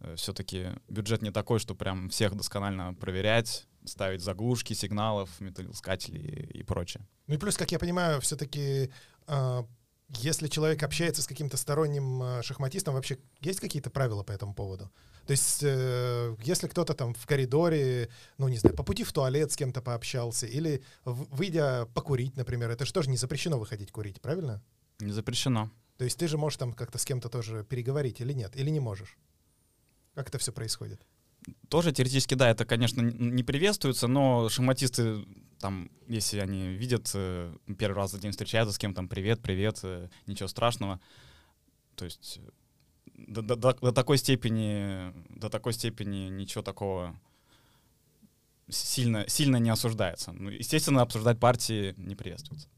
э, 0.00 0.14
все-таки 0.16 0.66
бюджет 0.88 1.22
не 1.22 1.30
такой, 1.30 1.58
что 1.58 1.74
прям 1.74 2.10
всех 2.10 2.34
досконально 2.34 2.94
проверять, 2.94 3.66
ставить 3.84 4.20
заглушки 4.22 4.74
сигналов, 4.74 5.40
металлоискатели 5.40 6.48
и, 6.52 6.62
прочее. 6.62 7.06
Ну 7.26 7.34
и 7.34 7.38
плюс, 7.38 7.56
как 7.56 7.72
я 7.72 7.78
понимаю, 7.78 8.20
все-таки 8.20 8.90
э, 9.26 9.62
если 10.08 10.48
человек 10.48 10.82
общается 10.82 11.22
с 11.22 11.26
каким-то 11.26 11.56
сторонним 11.56 12.22
э, 12.22 12.42
шахматистом, 12.42 12.94
вообще 12.94 13.18
есть 13.40 13.60
какие-то 13.60 13.90
правила 13.90 14.22
по 14.22 14.32
этому 14.32 14.54
поводу? 14.54 14.90
То 15.26 15.30
есть, 15.30 15.62
э, 15.62 16.36
если 16.42 16.68
кто-то 16.68 16.94
там 16.94 17.14
в 17.14 17.26
коридоре, 17.26 18.10
ну, 18.36 18.48
не 18.48 18.58
знаю, 18.58 18.76
по 18.76 18.82
пути 18.82 19.04
в 19.04 19.12
туалет 19.12 19.50
с 19.50 19.56
кем-то 19.56 19.80
пообщался, 19.80 20.46
или 20.46 20.82
в, 21.04 21.34
выйдя 21.34 21.86
покурить, 21.94 22.36
например, 22.36 22.70
это 22.70 22.84
же 22.84 22.92
тоже 22.92 23.08
не 23.08 23.16
запрещено 23.16 23.58
выходить 23.58 23.90
курить, 23.90 24.20
правильно? 24.20 24.62
Не 25.00 25.12
запрещено. 25.12 25.70
То 25.96 26.04
есть 26.04 26.18
ты 26.18 26.28
же 26.28 26.36
можешь 26.36 26.58
там 26.58 26.72
как-то 26.72 26.98
с 26.98 27.04
кем-то 27.04 27.28
тоже 27.28 27.64
переговорить 27.64 28.20
или 28.20 28.32
нет, 28.32 28.54
или 28.56 28.68
не 28.68 28.80
можешь? 28.80 29.16
Как 30.14 30.28
это 30.28 30.38
все 30.38 30.52
происходит? 30.52 31.00
Тоже 31.68 31.92
теоретически, 31.92 32.34
да, 32.34 32.50
это, 32.50 32.64
конечно, 32.64 33.00
не 33.00 33.42
приветствуется, 33.42 34.06
но 34.06 34.48
шахматисты, 34.48 35.24
там, 35.64 35.90
если 36.08 36.40
они 36.40 36.74
видят, 36.74 37.10
э, 37.14 37.56
первый 37.78 37.96
раз 37.96 38.10
за 38.10 38.18
день 38.18 38.32
встречаются 38.32 38.74
с 38.74 38.78
кем 38.78 38.92
то 38.92 39.02
привет, 39.04 39.40
привет, 39.40 39.80
э, 39.82 40.10
ничего 40.26 40.46
страшного. 40.46 41.00
То 41.94 42.04
есть 42.04 42.38
до, 43.14 43.40
до, 43.40 43.56
до 43.56 43.92
такой 43.92 44.18
степени, 44.18 45.10
до 45.30 45.48
такой 45.48 45.72
степени 45.72 46.28
ничего 46.28 46.62
такого 46.62 47.18
сильно, 48.68 49.26
сильно 49.26 49.56
не 49.56 49.70
осуждается. 49.70 50.32
Ну, 50.32 50.50
естественно, 50.50 51.00
обсуждать 51.00 51.40
партии 51.40 51.94
не 51.96 52.14
приветствуется. 52.14 52.68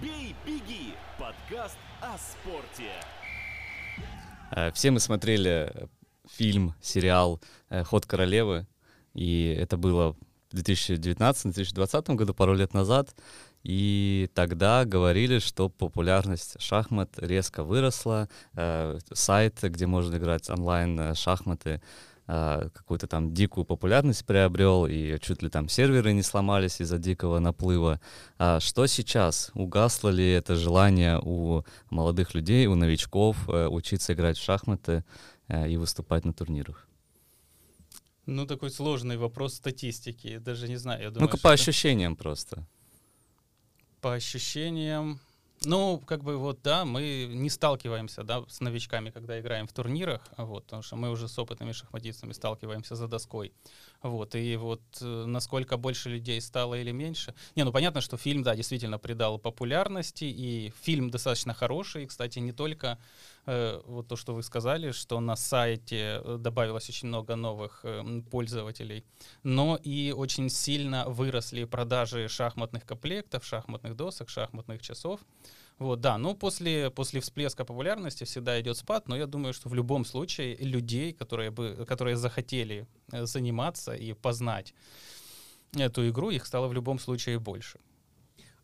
Бей, 0.00 0.36
беги. 0.46 0.94
Подкаст 1.18 1.76
о 2.00 2.16
спорте. 2.18 2.92
Э, 4.52 4.70
все 4.70 4.92
мы 4.92 5.00
смотрели 5.00 5.88
фильм, 6.30 6.76
сериал 6.80 7.42
э, 7.68 7.82
«Ход 7.82 8.06
королевы», 8.06 8.68
и 9.12 9.46
это 9.58 9.76
было 9.76 10.14
в 10.50 10.54
2019-2020 10.56 12.14
году, 12.14 12.34
пару 12.34 12.54
лет 12.54 12.74
назад. 12.74 13.14
И 13.62 14.30
тогда 14.34 14.84
говорили, 14.84 15.40
что 15.40 15.68
популярность 15.68 16.54
шахмат 16.60 17.10
резко 17.16 17.64
выросла. 17.64 18.28
Э, 18.54 18.98
сайт, 19.12 19.58
где 19.60 19.86
можно 19.86 20.16
играть 20.16 20.48
онлайн 20.48 21.00
э, 21.00 21.14
шахматы, 21.14 21.82
э, 22.28 22.68
какую-то 22.72 23.08
там 23.08 23.34
дикую 23.34 23.64
популярность 23.64 24.24
приобрел, 24.24 24.86
и 24.86 25.18
чуть 25.20 25.42
ли 25.42 25.48
там 25.48 25.68
серверы 25.68 26.12
не 26.12 26.22
сломались 26.22 26.80
из-за 26.80 26.98
дикого 26.98 27.40
наплыва. 27.40 28.00
А 28.38 28.60
что 28.60 28.86
сейчас? 28.86 29.50
Угасло 29.54 30.10
ли 30.10 30.30
это 30.30 30.54
желание 30.54 31.18
у 31.20 31.64
молодых 31.90 32.34
людей, 32.34 32.66
у 32.66 32.76
новичков 32.76 33.48
учиться 33.48 34.12
играть 34.12 34.38
в 34.38 34.44
шахматы 34.44 35.04
и 35.48 35.76
выступать 35.76 36.24
на 36.24 36.32
турнирах? 36.32 36.85
Ну, 38.26 38.46
такой 38.46 38.70
сложный 38.70 39.16
вопрос 39.16 39.54
статистики. 39.54 40.38
Даже 40.38 40.68
не 40.68 40.76
знаю. 40.76 41.02
Я 41.02 41.10
думаю, 41.10 41.30
Ну-ка, 41.30 41.40
по 41.40 41.52
ощущениям 41.52 42.16
просто. 42.16 42.66
По 44.00 44.14
ощущениям, 44.14 45.20
ну, 45.64 45.98
как 46.06 46.22
бы 46.22 46.36
вот, 46.36 46.60
да, 46.62 46.84
мы 46.84 47.28
не 47.30 47.50
сталкиваемся, 47.50 48.22
да, 48.22 48.44
с 48.48 48.60
новичками, 48.60 49.10
когда 49.10 49.40
играем 49.40 49.66
в 49.66 49.72
турнирах, 49.72 50.20
вот, 50.36 50.64
потому 50.64 50.82
что 50.82 50.96
мы 50.96 51.10
уже 51.10 51.28
с 51.28 51.38
опытными 51.38 51.72
шахматистами 51.72 52.32
сталкиваемся 52.32 52.94
за 52.94 53.08
доской, 53.08 53.52
вот, 54.02 54.34
и 54.34 54.56
вот 54.56 54.82
э, 55.00 55.24
насколько 55.26 55.76
больше 55.76 56.10
людей 56.10 56.40
стало 56.40 56.74
или 56.74 56.92
меньше. 56.92 57.34
Не, 57.56 57.64
ну, 57.64 57.72
понятно, 57.72 58.00
что 58.00 58.16
фильм, 58.16 58.42
да, 58.42 58.54
действительно 58.54 58.98
придал 58.98 59.38
популярности, 59.38 60.24
и 60.24 60.72
фильм 60.82 61.10
достаточно 61.10 61.54
хороший, 61.54 62.04
и, 62.04 62.06
кстати, 62.06 62.38
не 62.38 62.52
только 62.52 62.98
вот 63.86 64.08
то, 64.08 64.16
что 64.16 64.34
вы 64.34 64.42
сказали, 64.42 64.90
что 64.90 65.20
на 65.20 65.36
сайте 65.36 66.20
э, 66.24 66.36
добавилось 66.38 66.88
очень 66.88 67.08
много 67.08 67.36
новых 67.36 67.80
э, 67.84 68.22
пользователей, 68.30 69.04
но 69.44 69.76
и 69.76 70.12
очень 70.16 70.50
сильно 70.50 71.08
выросли 71.08 71.64
продажи 71.64 72.28
шахматных 72.28 72.84
комплектов, 72.84 73.44
шахматных 73.44 73.94
досок, 73.94 74.28
шахматных 74.30 74.82
часов. 74.82 75.20
Вот, 75.78 76.00
да, 76.00 76.18
ну 76.18 76.34
после, 76.34 76.90
после 76.90 77.20
всплеска 77.20 77.64
популярности 77.64 78.24
всегда 78.24 78.60
идет 78.60 78.78
спад, 78.78 79.08
но 79.08 79.16
я 79.16 79.26
думаю, 79.26 79.52
что 79.52 79.68
в 79.68 79.74
любом 79.74 80.04
случае 80.04 80.56
людей, 80.56 81.12
которые, 81.12 81.50
бы, 81.50 81.84
которые 81.86 82.16
захотели 82.16 82.86
э, 83.12 83.26
заниматься 83.26 83.94
и 83.94 84.12
познать 84.12 84.74
эту 85.74 86.08
игру, 86.08 86.30
их 86.30 86.46
стало 86.46 86.68
в 86.68 86.72
любом 86.72 86.98
случае 86.98 87.38
больше. 87.38 87.78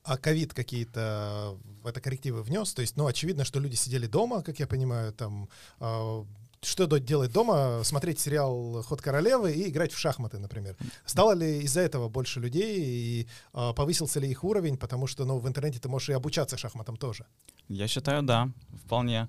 А 0.04 0.16
ковид 0.16 0.52
какие-то 0.52 1.58
в 1.82 1.86
это 1.86 2.00
коррективы 2.00 2.42
внес? 2.42 2.74
То 2.74 2.82
есть, 2.82 2.96
ну, 2.96 3.06
очевидно, 3.06 3.44
что 3.44 3.60
люди 3.60 3.76
сидели 3.76 4.06
дома, 4.06 4.42
как 4.42 4.58
я 4.58 4.66
понимаю, 4.66 5.12
там, 5.12 5.48
э, 5.78 6.24
что 6.62 6.86
делать 6.98 7.32
дома? 7.32 7.82
Смотреть 7.84 8.20
сериал 8.20 8.82
«Ход 8.82 9.02
королевы» 9.02 9.52
и 9.52 9.68
играть 9.68 9.92
в 9.92 9.98
шахматы, 9.98 10.38
например. 10.38 10.76
Стало 11.04 11.32
ли 11.32 11.62
из-за 11.62 11.80
этого 11.80 12.08
больше 12.08 12.40
людей 12.40 12.80
и 12.80 13.28
э, 13.52 13.72
повысился 13.74 14.20
ли 14.20 14.28
их 14.28 14.44
уровень? 14.44 14.76
Потому 14.76 15.06
что, 15.06 15.24
ну, 15.24 15.38
в 15.38 15.48
интернете 15.48 15.80
ты 15.80 15.88
можешь 15.88 16.08
и 16.08 16.12
обучаться 16.12 16.56
шахматам 16.56 16.96
тоже. 16.96 17.26
Я 17.68 17.88
считаю, 17.88 18.22
да, 18.22 18.48
вполне. 18.84 19.28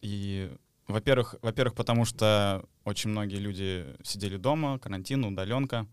И, 0.00 0.50
во-первых, 0.86 1.36
во-первых, 1.42 1.74
потому 1.74 2.04
что 2.04 2.64
очень 2.84 3.10
многие 3.10 3.36
люди 3.36 3.86
сидели 4.02 4.36
дома, 4.36 4.78
карантин, 4.78 5.24
удаленка, 5.24 5.86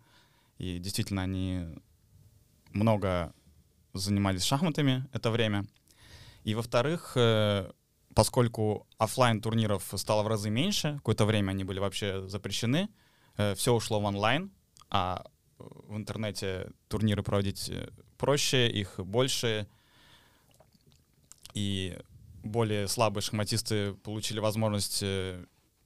и 0.58 0.80
действительно 0.80 1.24
они 1.24 1.66
много 2.72 3.34
занимались 3.98 4.44
шахматами 4.44 5.08
это 5.14 5.32
время. 5.32 5.66
И 6.44 6.56
во-вторых, 6.56 7.14
э, 7.16 7.70
поскольку 8.16 8.88
офлайн 8.98 9.42
турниров 9.42 9.94
стало 9.96 10.24
в 10.24 10.28
разы 10.28 10.50
меньше, 10.50 10.94
какое-то 10.96 11.26
время 11.26 11.52
они 11.52 11.64
были 11.64 11.80
вообще 11.80 12.28
запрещены, 12.28 12.90
э, 13.38 13.54
все 13.56 13.74
ушло 13.74 14.00
в 14.00 14.06
онлайн, 14.06 14.52
а 14.90 15.26
в 15.58 15.98
интернете 15.98 16.72
турниры 16.88 17.22
проводить 17.22 17.70
э, 17.70 17.90
проще, 18.18 18.70
их 18.70 18.98
больше, 18.98 19.68
и 21.54 21.98
более 22.44 22.88
слабые 22.88 23.22
шахматисты 23.22 23.94
получили 23.96 24.40
возможность, 24.40 25.02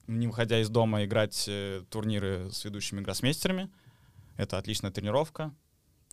не 0.06 0.26
выходя 0.28 0.60
из 0.60 0.68
дома, 0.68 1.04
играть 1.04 1.50
турниры 1.90 2.52
с 2.52 2.64
ведущими 2.64 3.00
гроссмейстерами. 3.00 3.68
Это 4.36 4.58
отличная 4.58 4.92
тренировка, 4.92 5.52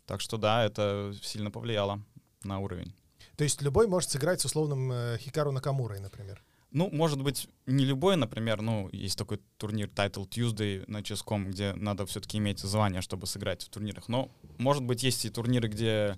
так 0.09 0.21
что 0.21 0.37
да, 0.37 0.65
это 0.65 1.13
сильно 1.21 1.51
повлияло 1.51 2.03
на 2.43 2.57
уровень. 2.57 2.95
То 3.37 3.43
есть 3.43 3.61
любой 3.61 3.85
может 3.87 4.09
сыграть 4.09 4.41
с 4.41 4.45
условным 4.45 4.91
э, 4.91 5.17
Хикару 5.19 5.51
Накамурой, 5.51 5.99
например? 5.99 6.43
Ну, 6.71 6.89
может 6.91 7.21
быть, 7.21 7.47
не 7.67 7.85
любой, 7.85 8.15
например, 8.15 8.63
ну, 8.63 8.89
есть 8.91 9.19
такой 9.19 9.39
турнир 9.57 9.87
Title 9.87 10.27
Tuesday 10.27 10.83
на 10.87 11.03
ческом, 11.03 11.51
где 11.51 11.73
надо 11.73 12.07
все-таки 12.07 12.39
иметь 12.39 12.57
звание, 12.57 13.01
чтобы 13.01 13.27
сыграть 13.27 13.63
в 13.63 13.69
турнирах. 13.69 14.07
Но, 14.07 14.31
может 14.57 14.83
быть, 14.83 15.03
есть 15.03 15.25
и 15.25 15.29
турниры, 15.29 15.67
где, 15.67 16.17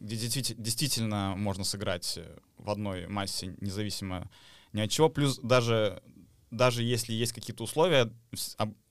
где 0.00 0.16
действительно, 0.54 1.34
можно 1.36 1.64
сыграть 1.64 2.16
э, 2.16 2.38
в 2.56 2.70
одной 2.70 3.06
массе, 3.06 3.54
независимо 3.60 4.30
ни 4.72 4.80
от 4.80 4.90
чего. 4.90 5.10
Плюс 5.10 5.38
даже, 5.42 6.02
даже 6.50 6.82
если 6.82 7.12
есть 7.12 7.34
какие-то 7.34 7.64
условия, 7.64 8.10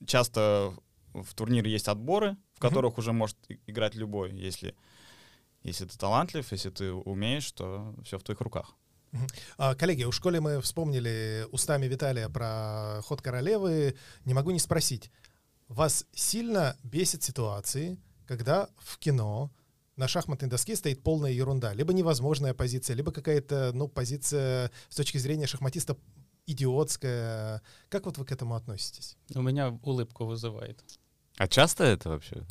часто 0.06 0.72
в 1.14 1.34
турнире 1.34 1.72
есть 1.72 1.88
отборы, 1.88 2.38
в 2.56 2.60
которых 2.60 2.94
mm-hmm. 2.94 3.00
уже 3.00 3.14
может 3.14 3.38
играть 3.68 3.96
любой, 3.96 4.34
если, 4.34 4.76
если 5.64 5.86
ты 5.86 5.98
талантлив, 5.98 6.52
если 6.52 6.70
ты 6.70 6.92
умеешь, 6.92 7.52
то 7.52 7.94
все 8.04 8.18
в 8.18 8.24
твоих 8.24 8.42
руках. 8.42 8.76
А, 9.58 9.76
коллеги, 9.76 10.04
у 10.04 10.12
школе 10.12 10.40
мы 10.42 10.62
вспомнили 10.62 11.46
устами 11.52 11.86
Виталия 11.86 12.30
про 12.30 13.02
ход 13.04 13.22
королевы. 13.22 13.96
Не 14.26 14.34
могу 14.34 14.52
не 14.52 14.60
спросить. 14.60 15.12
вас 15.68 16.06
сильно 16.14 16.76
бесит 16.84 17.24
ситуации, 17.24 17.98
когда 18.26 18.70
в 18.78 18.98
кино 18.98 19.52
на 19.96 20.08
шахматной 20.08 20.50
доске 20.50 20.76
стоит 20.76 21.04
полная 21.04 21.32
ерунда. 21.32 21.74
Либо 21.74 21.94
невозможная 21.94 22.54
позиция, 22.54 22.96
либо 22.96 23.12
какая-то, 23.12 23.72
ну, 23.74 23.88
позиция 23.88 24.72
с 24.90 24.96
точки 24.96 25.18
зрения 25.18 25.48
шахматиста 25.48 25.98
идиотская. 26.46 27.62
Как 27.90 28.06
вот 28.06 28.18
вы 28.18 28.26
к 28.26 28.32
этому 28.32 28.56
относитесь? 28.56 29.18
У 29.34 29.42
меня 29.42 29.80
улыбку 29.84 30.26
вызывает. 30.26 30.84
А 31.38 31.48
часто 31.48 31.84
это 31.84 32.10
вообще? 32.10 32.44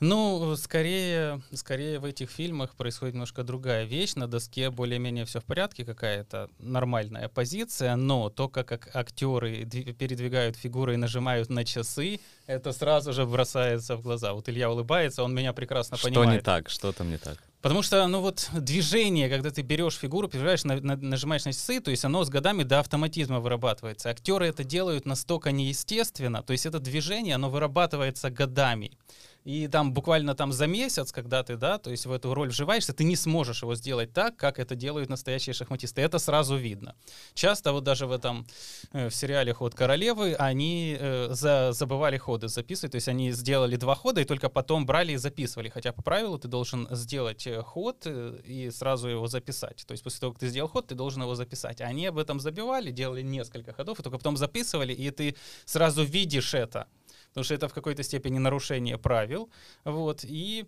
Ну, 0.00 0.54
скорее, 0.56 1.40
скорее 1.52 1.98
в 1.98 2.04
этих 2.04 2.28
фильмах 2.30 2.74
происходит 2.74 3.14
немножко 3.14 3.44
другая 3.44 3.84
вещь. 3.84 4.14
На 4.16 4.26
доске 4.26 4.70
более-менее 4.70 5.24
все 5.24 5.40
в 5.40 5.44
порядке, 5.44 5.84
какая-то 5.84 6.50
нормальная 6.58 7.28
позиция, 7.28 7.96
но 7.96 8.28
то, 8.28 8.48
как 8.48 8.94
актеры 8.94 9.62
дви- 9.62 9.92
передвигают 9.92 10.56
фигуры 10.56 10.94
и 10.94 10.96
нажимают 10.96 11.48
на 11.48 11.64
часы, 11.64 12.20
это 12.46 12.72
сразу 12.72 13.12
же 13.12 13.24
бросается 13.24 13.96
в 13.96 14.02
глаза. 14.02 14.34
Вот 14.34 14.48
Илья 14.48 14.70
улыбается, 14.70 15.22
он 15.22 15.32
меня 15.34 15.52
прекрасно 15.52 15.96
Что 15.96 16.08
понимает. 16.08 16.32
не 16.32 16.40
так? 16.40 16.68
Что 16.68 16.92
там 16.92 17.08
не 17.10 17.18
так? 17.18 17.38
Потому 17.64 17.80
что, 17.80 18.06
ну 18.08 18.20
вот, 18.20 18.50
движение, 18.52 19.30
когда 19.30 19.50
ты 19.50 19.62
берешь 19.62 19.94
фигуру, 19.94 20.28
перебираешь, 20.28 20.64
на- 20.64 20.82
на- 20.82 20.96
нажимаешь 20.96 21.46
на 21.46 21.54
часы, 21.54 21.80
то 21.80 21.90
есть 21.90 22.04
оно 22.04 22.22
с 22.22 22.28
годами 22.28 22.62
до 22.62 22.80
автоматизма 22.80 23.40
вырабатывается. 23.40 24.10
Актеры 24.10 24.48
это 24.48 24.64
делают 24.64 25.06
настолько 25.06 25.50
неестественно, 25.50 26.42
то 26.42 26.52
есть 26.52 26.66
это 26.66 26.78
движение, 26.78 27.36
оно 27.36 27.48
вырабатывается 27.48 28.28
годами. 28.28 28.98
И 29.44 29.68
там 29.68 29.92
буквально 29.92 30.34
там 30.34 30.52
за 30.52 30.66
месяц, 30.66 31.12
когда 31.12 31.42
ты, 31.42 31.56
да, 31.56 31.78
то 31.78 31.90
есть 31.90 32.06
в 32.06 32.12
эту 32.12 32.32
роль 32.32 32.48
вживаешься, 32.48 32.94
ты 32.94 33.04
не 33.04 33.14
сможешь 33.14 33.62
его 33.62 33.74
сделать 33.74 34.12
так, 34.12 34.36
как 34.36 34.58
это 34.58 34.74
делают 34.74 35.10
настоящие 35.10 35.52
шахматисты. 35.52 36.00
Это 36.00 36.18
сразу 36.18 36.56
видно. 36.56 36.94
Часто 37.34 37.72
вот 37.72 37.84
даже 37.84 38.06
в 38.06 38.12
этом, 38.12 38.46
э, 38.92 39.08
в 39.10 39.14
сериале 39.14 39.52
«Ход 39.52 39.74
королевы» 39.74 40.34
они 40.34 40.96
э, 40.98 41.28
за- 41.30 41.72
забывали 41.72 42.16
ходы 42.16 42.48
записывать, 42.48 42.92
то 42.92 42.96
есть 42.96 43.08
они 43.08 43.32
сделали 43.32 43.76
два 43.76 43.94
хода 43.94 44.22
и 44.22 44.24
только 44.24 44.48
потом 44.48 44.86
брали 44.86 45.12
и 45.12 45.16
записывали. 45.16 45.68
Хотя 45.68 45.92
по 45.92 46.02
правилу 46.02 46.38
ты 46.38 46.48
должен 46.48 46.88
сделать 46.90 47.46
э, 47.46 47.62
ход 47.62 48.06
и 48.06 48.70
сразу 48.70 49.08
его 49.08 49.26
записать. 49.26 49.84
То 49.86 49.92
есть 49.92 50.02
после 50.02 50.20
того, 50.20 50.32
как 50.32 50.40
ты 50.40 50.48
сделал 50.48 50.68
ход, 50.68 50.86
ты 50.86 50.94
должен 50.94 51.22
его 51.22 51.34
записать. 51.34 51.82
Они 51.82 52.06
об 52.06 52.16
этом 52.16 52.40
забивали, 52.40 52.90
делали 52.90 53.20
несколько 53.20 53.74
ходов 53.74 54.00
и 54.00 54.02
только 54.02 54.16
потом 54.16 54.38
записывали, 54.38 54.94
и 54.94 55.10
ты 55.10 55.36
сразу 55.66 56.02
видишь 56.02 56.54
это 56.54 56.86
потому 57.34 57.44
что 57.44 57.54
это 57.54 57.68
в 57.68 57.74
какой-то 57.74 58.04
степени 58.04 58.38
нарушение 58.38 58.96
правил, 58.96 59.50
вот, 59.84 60.24
и 60.24 60.66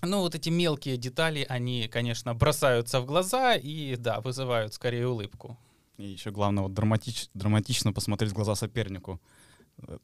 ну, 0.00 0.20
вот 0.20 0.36
эти 0.36 0.48
мелкие 0.48 0.96
детали, 0.96 1.44
они, 1.48 1.88
конечно, 1.88 2.34
бросаются 2.34 3.00
в 3.00 3.06
глаза 3.06 3.54
и, 3.56 3.96
да, 3.96 4.20
вызывают 4.20 4.74
скорее 4.74 5.08
улыбку. 5.08 5.58
И 5.96 6.04
еще 6.04 6.30
главное, 6.30 6.62
вот 6.62 6.72
драматич, 6.72 7.28
драматично 7.34 7.92
посмотреть 7.92 8.30
в 8.30 8.34
глаза 8.34 8.54
сопернику. 8.54 9.20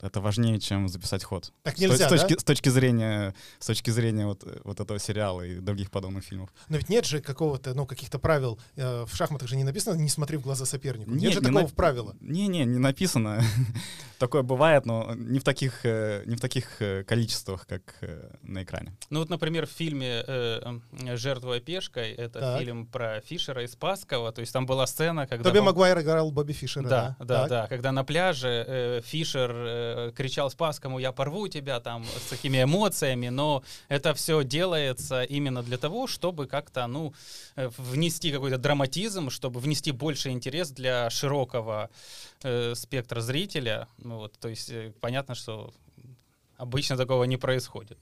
Это 0.01 0.21
важнее, 0.21 0.59
чем 0.61 0.89
записать 0.89 1.25
ход. 1.25 1.53
Так 1.63 1.79
нельзя, 1.79 2.07
с, 2.07 2.09
точки, 2.11 2.35
да? 2.35 2.41
с 2.41 2.45
точки 2.45 2.69
зрения, 2.69 3.35
с 3.59 3.67
точки 3.67 3.91
зрения 3.91 4.27
вот, 4.27 4.43
э, 4.45 4.61
вот 4.65 4.81
этого 4.81 4.99
сериала 4.99 5.43
и 5.43 5.57
других 5.61 5.91
подобных 5.91 6.25
фильмов. 6.25 6.51
Но 6.69 6.77
ведь 6.77 6.89
нет 6.89 7.07
же 7.07 7.21
какого-то, 7.21 7.73
ну, 7.75 7.87
каких-то 7.87 8.19
правил. 8.19 8.59
э, 8.77 9.05
В 9.07 9.15
шахматах 9.15 9.49
же 9.49 9.57
не 9.57 9.65
написано 9.65 9.95
«не 9.99 10.09
смотри 10.09 10.37
в 10.37 10.43
глаза 10.43 10.67
сопернику». 10.67 11.11
Нет, 11.13 11.21
Нет, 11.23 11.33
же 11.35 11.41
не 11.41 11.47
такого 11.47 11.63
на- 11.63 11.69
правила. 11.69 12.17
Не-не, 12.21 12.65
не 12.65 12.79
написано. 12.79 13.43
Такое 14.19 14.43
бывает, 14.43 14.85
но 14.87 15.15
не 15.15 15.39
в 15.39 15.45
таких, 15.45 15.81
э, 15.87 16.25
не 16.27 16.37
в 16.37 16.41
таких 16.41 16.83
э, 16.83 17.05
количествах, 17.05 17.67
как 17.67 17.83
на 18.43 18.63
экране. 18.65 18.95
Ну, 19.09 19.21
вот, 19.21 19.31
например, 19.31 19.67
в 19.67 19.71
фильме 19.71 20.25
«Жертвуя 21.17 21.61
пешкой», 21.61 22.11
это 22.13 22.41
Так. 22.41 22.59
фильм 22.61 22.87
про 22.87 23.21
Фишера 23.21 23.63
и 23.63 23.67
Спасского, 23.67 24.33
то 24.33 24.41
есть 24.41 24.53
там 24.53 24.67
была 24.67 24.87
сцена, 24.87 25.27
когда... 25.27 25.49
Тоби 25.49 25.59
он- 25.59 25.67
Магуайр 25.67 26.01
играл 26.01 26.31
Бобби 26.31 26.53
Фишера. 26.53 26.89
Да, 26.89 27.17
да, 27.21 27.41
Так. 27.41 27.49
да. 27.49 27.67
Когда 27.69 27.93
на 27.93 28.05
пляже 28.05 28.65
э, 28.67 29.01
Фишер 29.05 29.60
э, 29.61 30.13
кричал 30.17 30.51
Спаскому 30.51 30.99
«Я 30.99 31.13
порву 31.13 31.49
тебя» 31.49 31.81
там 31.81 32.05
с 32.05 32.31
такими 32.31 32.63
эмоциями, 32.63 33.29
но 33.29 33.63
это 33.89 34.15
все 34.15 34.43
делается 34.45 35.23
именно 35.23 35.63
для 35.63 35.79
того, 35.79 36.07
чтобы 36.07 36.47
как-то, 36.47 36.87
ну, 36.87 37.15
э, 37.57 37.69
внести 37.77 38.33
какой-то 38.33 38.59
драматизм, 38.59 39.31
чтобы 39.31 39.61
внести 39.61 39.93
больше 39.93 40.31
интерес 40.31 40.71
для 40.71 41.11
широкого 41.11 41.91
э, 42.43 42.75
спектра 42.75 43.21
зрителя. 43.21 43.89
Ну, 43.99 44.19
вот, 44.19 44.39
то 44.39 44.49
есть 44.49 44.71
э, 44.71 44.93
понятно, 45.01 45.35
что 45.35 45.73
обычно 46.57 46.97
такого 46.97 47.25
не 47.25 47.37
происходит. 47.37 47.99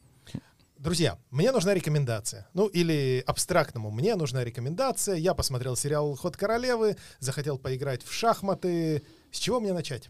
Друзья, 0.78 1.18
мне 1.30 1.50
нужна 1.50 1.74
рекомендация. 1.74 2.46
Ну, 2.54 2.68
или 2.68 3.24
абстрактному. 3.26 3.90
Мне 3.90 4.14
нужна 4.14 4.44
рекомендация. 4.44 5.16
Я 5.16 5.34
посмотрел 5.34 5.74
сериал 5.74 6.14
«Ход 6.14 6.36
королевы», 6.36 6.96
захотел 7.18 7.58
поиграть 7.58 8.04
в 8.04 8.12
шахматы. 8.12 9.02
С 9.32 9.38
чего 9.38 9.58
мне 9.58 9.72
начать? 9.72 10.08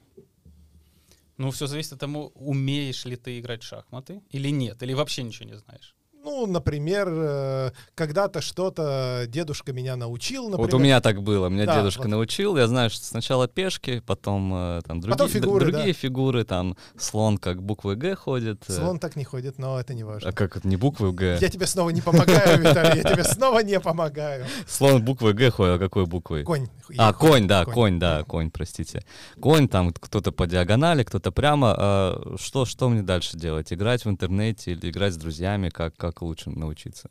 Ну, 1.38 1.50
все 1.52 1.66
зависит 1.66 1.92
от 1.92 2.00
того, 2.00 2.28
умеешь 2.34 3.04
ли 3.04 3.16
ты 3.16 3.38
играть 3.38 3.62
в 3.62 3.66
шахматы 3.66 4.22
или 4.28 4.48
нет, 4.48 4.82
или 4.82 4.92
вообще 4.92 5.22
ничего 5.22 5.48
не 5.48 5.56
знаешь. 5.56 5.94
Ну, 6.24 6.46
например, 6.46 7.08
э, 7.10 7.70
когда-то 7.94 8.40
что-то 8.40 9.24
дедушка 9.28 9.72
меня 9.72 9.96
научил, 9.96 10.44
например. 10.50 10.70
Вот 10.70 10.74
у 10.74 10.78
меня 10.78 11.00
так 11.00 11.22
было. 11.22 11.48
Меня 11.48 11.66
Да, 11.66 11.76
дедушка 11.78 12.02
вот. 12.02 12.08
научил. 12.08 12.56
Я 12.56 12.66
знаю, 12.66 12.90
что 12.90 13.04
сначала 13.04 13.48
пешки, 13.48 14.02
потом 14.06 14.52
э, 14.54 14.80
там 14.86 15.00
другие, 15.00 15.12
Потом 15.16 15.28
фигуры, 15.28 15.64
другие 15.66 15.92
да. 15.94 15.98
фигуры. 15.98 16.44
Там 16.44 16.76
слон 16.98 17.38
как 17.38 17.62
буквы 17.62 17.96
Г 17.96 18.14
ходит. 18.14 18.62
э, 18.68 18.72
Слон 18.72 18.98
так 18.98 19.16
не 19.16 19.24
ходит, 19.24 19.58
но 19.58 19.78
это 19.80 19.94
не 19.94 20.04
важно. 20.04 20.28
А 20.28 20.32
как 20.32 20.56
это 20.56 20.66
не 20.68 20.76
буквы 20.76 21.12
Г? 21.12 21.38
Я 21.40 21.48
тебе 21.48 21.66
снова 21.66 21.90
не 21.90 22.00
помогаю, 22.00 22.58
Виталий, 22.60 23.02
я 23.02 23.10
тебе 23.10 23.24
снова 23.24 23.60
не 23.60 23.80
помогаю. 23.80 24.44
Слон 24.66 25.02
буквы 25.04 25.32
Г 25.32 25.50
ходит, 25.50 25.76
а 25.76 25.78
какой 25.78 26.06
буквой? 26.06 26.42
Конь. 26.44 26.68
А, 26.98 27.12
Конь, 27.12 27.46
да, 27.46 27.64
конь. 27.64 27.74
конь, 27.74 27.98
да, 27.98 28.22
конь, 28.24 28.50
простите. 28.50 29.02
Конь, 29.40 29.68
там 29.68 29.92
кто-то 29.92 30.32
по 30.32 30.46
диагонали, 30.46 31.04
кто-то 31.04 31.30
прямо. 31.32 31.74
А 31.78 32.34
что, 32.38 32.64
что 32.64 32.88
мне 32.88 33.02
дальше 33.02 33.36
делать? 33.36 33.72
Играть 33.72 34.04
в 34.04 34.10
интернете 34.10 34.72
или 34.72 34.90
играть 34.90 35.14
с 35.14 35.16
друзьями? 35.16 35.68
Как, 35.68 35.94
как 35.96 36.17
лучше 36.24 36.50
научиться? 36.50 37.10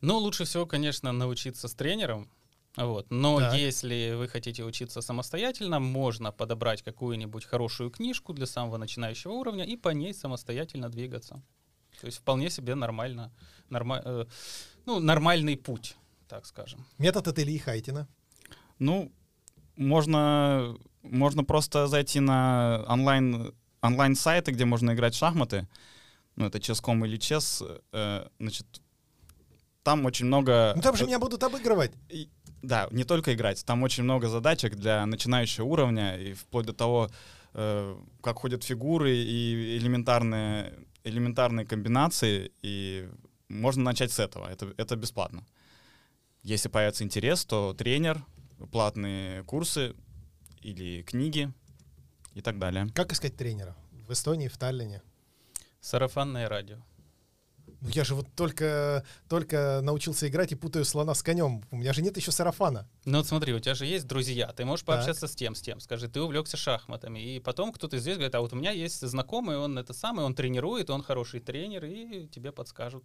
Ну, 0.00 0.18
лучше 0.18 0.44
всего, 0.44 0.66
конечно, 0.66 1.12
научиться 1.12 1.68
с 1.68 1.74
тренером. 1.74 2.28
Вот. 2.76 3.06
Но 3.10 3.38
Так. 3.38 3.54
если 3.54 4.14
вы 4.16 4.28
хотите 4.28 4.64
учиться 4.64 5.02
самостоятельно, 5.02 5.78
можно 5.80 6.32
подобрать 6.32 6.82
какую-нибудь 6.82 7.44
хорошую 7.44 7.90
книжку 7.90 8.32
для 8.32 8.46
самого 8.46 8.78
начинающего 8.78 9.32
уровня 9.32 9.64
и 9.64 9.76
по 9.76 9.90
ней 9.90 10.14
самостоятельно 10.14 10.88
двигаться. 10.88 11.42
То 12.00 12.06
есть 12.06 12.18
вполне 12.18 12.50
себе 12.50 12.74
нормально, 12.74 13.30
норма- 13.68 14.00
э, 14.04 14.26
ну, 14.86 15.00
нормальный 15.00 15.56
путь, 15.56 15.96
так 16.28 16.46
скажем. 16.46 16.84
Метод 16.98 17.28
от 17.28 17.38
Ильи 17.38 17.58
Хайтина. 17.58 18.08
Ну, 18.78 19.12
можно, 19.76 20.74
можно 21.02 21.44
просто 21.44 21.86
зайти 21.88 22.20
на 22.20 22.84
онлайн, 22.88 23.54
онлайн-сайты, 23.82 24.50
где 24.52 24.64
можно 24.64 24.92
играть 24.92 25.14
в 25.14 25.18
шахматы. 25.18 25.68
Ну, 26.36 26.46
это 26.46 26.58
Chess.com 26.58 27.04
или 27.04 27.18
Chess. 27.18 27.62
э, 27.92 28.28
значит, 28.40 28.66
там 29.82 30.04
очень 30.06 30.26
много... 30.26 30.72
Ну 30.76 30.82
там 30.82 30.96
же 30.96 31.04
э, 31.04 31.06
меня 31.06 31.18
будут 31.18 31.42
обыгрывать. 31.42 31.92
и- 32.08 32.28
Да, 32.62 32.88
не 32.90 33.04
только 33.04 33.34
играть. 33.34 33.64
Там 33.64 33.82
очень 33.82 34.04
много 34.04 34.28
задачек 34.28 34.74
для 34.76 35.04
начинающего 35.06 35.64
уровня, 35.66 36.16
и 36.16 36.32
вплоть 36.34 36.66
до 36.66 36.72
того, 36.72 37.10
э, 37.54 37.96
как 38.22 38.38
ходят 38.38 38.62
фигуры 38.64 39.14
и 39.16 39.76
элементарные, 39.78 40.72
элементарные 41.04 41.66
комбинации. 41.66 42.50
И 42.62 43.08
можно 43.48 43.82
начать 43.82 44.10
с 44.12 44.18
этого. 44.20 44.48
Это, 44.48 44.72
это 44.78 44.96
бесплатно. 44.96 45.44
Если 46.44 46.68
появится 46.70 47.04
интерес, 47.04 47.44
то 47.44 47.74
тренер, 47.74 48.24
платные 48.70 49.42
курсы 49.44 49.94
или 50.60 51.02
книги 51.02 51.52
и 52.34 52.40
так 52.40 52.58
далее. 52.58 52.88
Как 52.94 53.12
искать 53.12 53.36
тренера? 53.36 53.76
В 54.08 54.12
Эстонии, 54.12 54.48
в 54.48 54.56
Таллине. 54.56 55.02
Сарафанное 55.82 56.48
радио. 56.48 56.78
Ну 57.80 57.88
я 57.88 58.04
же 58.04 58.14
вот 58.14 58.28
только, 58.36 59.04
только 59.28 59.80
научился 59.82 60.28
играть 60.28 60.52
и 60.52 60.54
путаю 60.54 60.84
слона 60.84 61.14
с 61.14 61.22
конем. 61.24 61.64
У 61.72 61.76
меня 61.76 61.92
же 61.92 62.02
нет 62.02 62.16
еще 62.16 62.30
сарафана. 62.30 62.88
Ну 63.04 63.18
вот 63.18 63.26
смотри, 63.26 63.52
у 63.52 63.58
тебя 63.58 63.74
же 63.74 63.84
есть 63.84 64.06
друзья, 64.06 64.52
ты 64.52 64.64
можешь 64.64 64.84
Так. 64.84 64.94
пообщаться 64.94 65.26
с 65.26 65.34
тем, 65.34 65.56
с 65.56 65.60
тем. 65.60 65.80
Скажи, 65.80 66.08
ты 66.08 66.20
увлекся 66.20 66.56
шахматами, 66.56 67.18
и 67.18 67.40
потом 67.40 67.72
кто-то 67.72 67.98
здесь 67.98 68.14
говорит, 68.14 68.34
а 68.36 68.40
вот 68.40 68.52
у 68.52 68.56
меня 68.56 68.70
есть 68.70 69.00
знакомый, 69.00 69.58
он 69.58 69.76
это 69.76 69.92
самый, 69.92 70.24
он 70.24 70.36
тренирует, 70.36 70.90
он 70.90 71.02
хороший 71.02 71.40
тренер, 71.40 71.84
и 71.84 72.28
тебе 72.28 72.52
подскажут. 72.52 73.04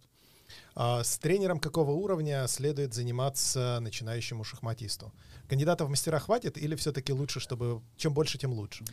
А 0.76 1.02
с 1.02 1.18
тренером 1.18 1.58
какого 1.58 1.90
уровня 1.90 2.46
следует 2.46 2.94
заниматься 2.94 3.80
начинающему 3.80 4.44
шахматисту? 4.44 5.12
Кандидатов 5.48 5.88
в 5.88 5.90
мастера 5.90 6.20
хватит 6.20 6.56
или 6.56 6.76
все-таки 6.76 7.12
лучше, 7.12 7.40
чтобы 7.40 7.82
чем 7.96 8.14
больше, 8.14 8.38
тем 8.38 8.52
лучше? 8.52 8.84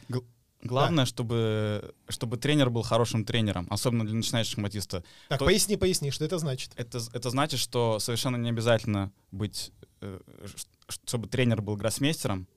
Главное, 0.65 1.06
чтобы, 1.06 1.93
чтобы 2.10 2.38
тренер 2.38 2.71
был 2.71 2.82
хорошим 2.82 3.23
тренером, 3.23 3.67
особенно 3.69 4.04
для 4.04 4.15
начинающего 4.15 4.56
шахматиста. 4.56 5.04
Так, 5.30 5.38
То- 5.38 5.45
поясни, 5.45 5.78
поясни, 5.78 6.10
что 6.10 6.25
это 6.25 6.39
значит. 6.39 6.71
Это, 6.75 6.99
это 7.13 7.30
значит, 7.30 7.60
что 7.60 7.99
совершенно 7.99 8.36
не 8.36 8.49
обязательно 8.49 9.12
быть, 9.32 9.71
э, 10.01 10.19
чтобы 10.88 11.28
тренер 11.28 11.62
был 11.62 11.75
гроссмейстером. 11.75 12.47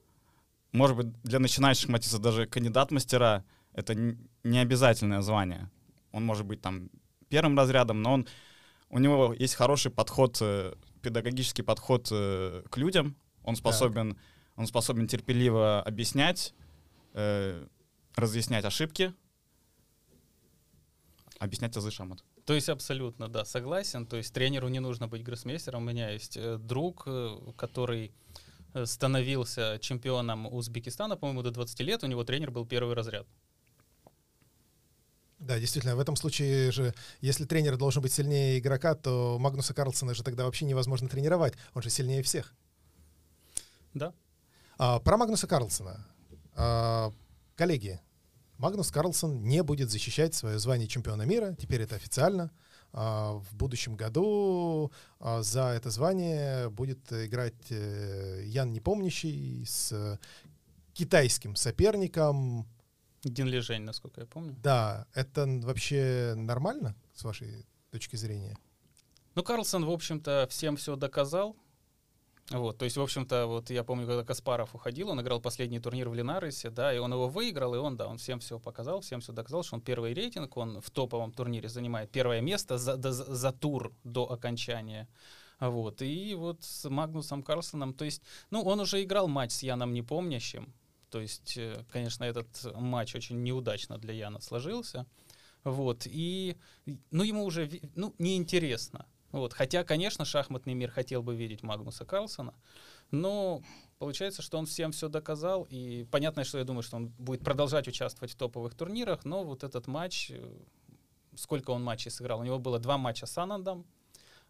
Может 0.73 0.97
быть, 0.97 1.23
для 1.23 1.38
начинающих 1.38 1.83
шахматистов 1.83 2.23
даже 2.23 2.47
кандидат 2.47 2.90
мастера— 2.90 3.44
это 3.75 3.94
не 4.42 4.59
обязательное 4.59 5.21
звание. 5.21 5.71
Он 6.12 6.25
может 6.25 6.47
быть 6.47 6.62
там 6.62 6.88
первым 7.29 7.59
разрядом, 7.59 8.01
но 8.01 8.14
он, 8.14 8.27
у 8.88 8.99
него 8.99 9.35
есть 9.38 9.55
хороший 9.55 9.90
подход, 9.90 10.38
э, 10.40 10.73
педагогический 11.03 11.62
подход 11.62 12.09
э, 12.11 12.62
к 12.71 12.77
людям. 12.79 13.16
Он 13.44 13.55
способен, 13.55 14.16
он 14.57 14.66
способен 14.66 15.07
терпеливо 15.09 15.83
объяснять, 15.83 16.55
разъяснять 18.19 18.65
ошибки, 18.65 19.15
объяснять 21.39 21.77
азы 21.77 21.91
шахмат. 21.91 22.25
То 22.45 22.55
есть 22.55 22.69
абсолютно, 22.69 23.29
да, 23.29 23.45
согласен. 23.45 24.07
То 24.07 24.17
есть 24.17 24.33
тренеру 24.33 24.69
не 24.69 24.81
нужно 24.81 25.07
быть 25.07 25.23
гроссмейстером. 25.23 25.83
У 25.83 25.87
меня 25.87 26.11
есть 26.11 26.37
э, 26.37 26.57
друг, 26.59 27.05
э, 27.07 27.37
который 27.57 28.13
э, 28.75 28.87
становился 28.87 29.79
чемпионом 29.81 30.47
Узбекистана, 30.47 31.17
по-моему, 31.17 31.43
до 31.43 31.51
20 31.51 31.81
лет. 31.81 32.03
У 32.03 32.07
него 32.07 32.25
тренер 32.25 32.51
был 32.51 32.67
первый 32.67 32.95
разряд. 32.95 33.27
Да, 35.39 35.61
действительно, 35.61 35.95
в 35.95 36.01
этом 36.01 36.17
случае 36.17 36.73
же, 36.73 36.95
если 37.21 37.45
тренер 37.45 37.77
должен 37.77 38.03
быть 38.03 38.13
сильнее 38.13 38.59
игрока, 38.59 38.95
то 38.95 39.39
Магнуса 39.39 39.73
Карлсона 39.73 40.15
же 40.15 40.25
тогда 40.25 40.45
вообще 40.45 40.65
невозможно 40.65 41.09
тренировать. 41.09 41.55
Он 41.75 41.83
же 41.83 41.91
сильнее 41.91 42.23
всех. 42.23 42.55
Да. 43.95 44.13
А, 44.79 44.99
про 44.99 45.17
Магнуса 45.17 45.47
Карлсона. 45.47 46.05
А, 46.55 47.13
коллеги, 47.55 48.01
Магнус 48.59 48.90
Карлсон 48.90 49.42
не 49.42 49.62
будет 49.62 49.90
защищать 49.90 50.35
свое 50.35 50.59
звание 50.59 50.88
чемпиона 50.88 51.23
мира. 51.23 51.57
Теперь 51.59 51.83
это 51.83 51.97
официально. 51.97 52.51
А, 52.92 53.35
в 53.35 53.55
будущем 53.55 53.97
году 53.97 54.90
а, 55.21 55.42
за 55.42 55.68
это 55.68 55.90
звание 55.90 56.68
будет 56.71 57.12
играть 57.12 57.71
э, 57.71 58.42
Ян 58.47 58.73
Непомнящий 58.73 59.64
с 59.66 60.18
китайским 60.94 61.55
соперником 61.55 62.66
Дин 63.23 63.47
Лежень, 63.47 63.83
насколько 63.83 64.21
я 64.21 64.27
помню. 64.27 64.57
Да, 64.62 65.07
это 65.14 65.47
вообще 65.62 66.35
нормально, 66.37 66.97
с 67.14 67.25
вашей 67.25 67.66
точки 67.90 68.16
зрения? 68.16 68.57
Ну, 69.35 69.42
Карлсон, 69.42 69.85
в 69.85 69.90
общем-то, 69.90 70.47
всем 70.51 70.77
все 70.77 70.97
доказал. 70.97 71.57
Вот, 72.51 72.79
то 72.79 72.87
есть, 72.87 72.97
в 72.97 73.03
общем-то, 73.03 73.47
вот 73.47 73.69
я 73.69 73.85
помню, 73.85 74.07
когда 74.07 74.25
Каспаров 74.25 74.75
уходил, 74.75 75.11
он 75.11 75.21
играл 75.21 75.39
последний 75.39 75.81
турнир 75.81 76.09
в 76.09 76.15
Линарисе, 76.15 76.71
да, 76.71 76.95
и 76.95 76.99
он 76.99 77.13
его 77.13 77.29
выиграл, 77.29 77.75
и 77.75 77.79
он, 77.79 77.99
да, 77.99 78.07
он 78.07 78.17
всем 78.17 78.41
все 78.41 78.59
показал, 78.59 79.03
всем 79.03 79.21
все 79.21 79.33
доказал, 79.33 79.63
что 79.63 79.77
он 79.77 79.83
первый 79.83 80.15
рейтинг, 80.15 80.57
он 80.57 80.81
в 80.81 80.91
топовом 80.91 81.31
турнире 81.31 81.69
занимает 81.69 82.11
первое 82.11 82.41
место 82.41 82.79
за, 82.79 82.97
за, 82.97 83.13
за 83.13 83.53
тур 83.53 83.93
до 84.03 84.33
окончания. 84.33 85.09
Вот, 85.61 86.01
и 86.01 86.35
вот 86.37 86.63
с 86.65 86.89
Магнусом 86.89 87.43
Карлсоном, 87.43 87.93
то 87.93 88.07
есть, 88.07 88.23
ну, 88.51 88.63
он 88.63 88.81
уже 88.81 89.03
играл 89.03 89.29
матч 89.29 89.51
с 89.53 89.63
Яном 89.63 89.93
Непомнящим, 89.93 90.73
то 91.11 91.21
есть, 91.21 91.59
э, 91.59 91.85
конечно, 91.91 92.25
этот 92.25 92.47
матч 92.75 93.15
очень 93.15 93.43
неудачно 93.43 93.99
для 93.99 94.15
Яна 94.15 94.41
сложился. 94.41 95.05
Вот, 95.65 96.07
и, 96.07 96.57
ну, 97.11 97.25
ему 97.25 97.45
уже, 97.45 97.69
ну, 97.95 98.15
неинтересно. 98.19 99.07
Вот, 99.31 99.53
хотя, 99.53 99.85
конечно, 99.85 100.25
шахматный 100.25 100.75
мир 100.75 100.91
хотел 100.91 101.23
бы 101.23 101.37
видеть 101.37 101.62
Магнуса 101.62 102.07
Карлсона, 102.07 102.55
но 103.11 103.62
получается, 103.99 104.41
что 104.41 104.59
он 104.59 104.64
всем 104.64 104.93
все 104.93 105.09
доказал, 105.09 105.67
и 105.69 106.05
понятно, 106.11 106.45
что 106.45 106.59
я 106.59 106.64
думаю, 106.64 106.83
что 106.83 106.97
он 106.97 107.09
будет 107.19 107.45
продолжать 107.45 107.88
участвовать 107.88 108.33
в 108.33 108.37
топовых 108.37 108.75
турнирах, 108.75 109.25
но 109.25 109.45
вот 109.45 109.64
этот 109.64 109.87
матч, 109.87 110.31
э, 110.31 110.57
сколько 111.37 111.73
он 111.73 111.85
матчей 111.85 112.11
сыграл? 112.11 112.41
У 112.41 112.45
него 112.45 112.59
было 112.59 112.79
два 112.79 112.97
матча 112.97 113.27
с 113.27 113.37
Анандом, 113.37 113.85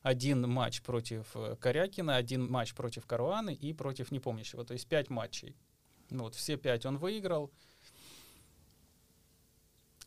один 0.03 0.49
матч 0.49 0.83
против 0.83 1.27
э, 1.35 1.57
Корякина, 1.61 2.15
один 2.15 2.49
матч 2.49 2.75
против 2.75 3.05
Каруаны 3.05 3.55
и 3.55 3.73
против 3.73 4.13
Непомнящего, 4.13 4.65
то 4.65 4.75
есть 4.75 4.87
пять 4.87 5.11
матчей. 5.11 5.57
Ну, 6.11 6.25
вот 6.25 6.35
все 6.35 6.57
пять 6.57 6.87
он 6.87 6.99
выиграл. 6.99 7.51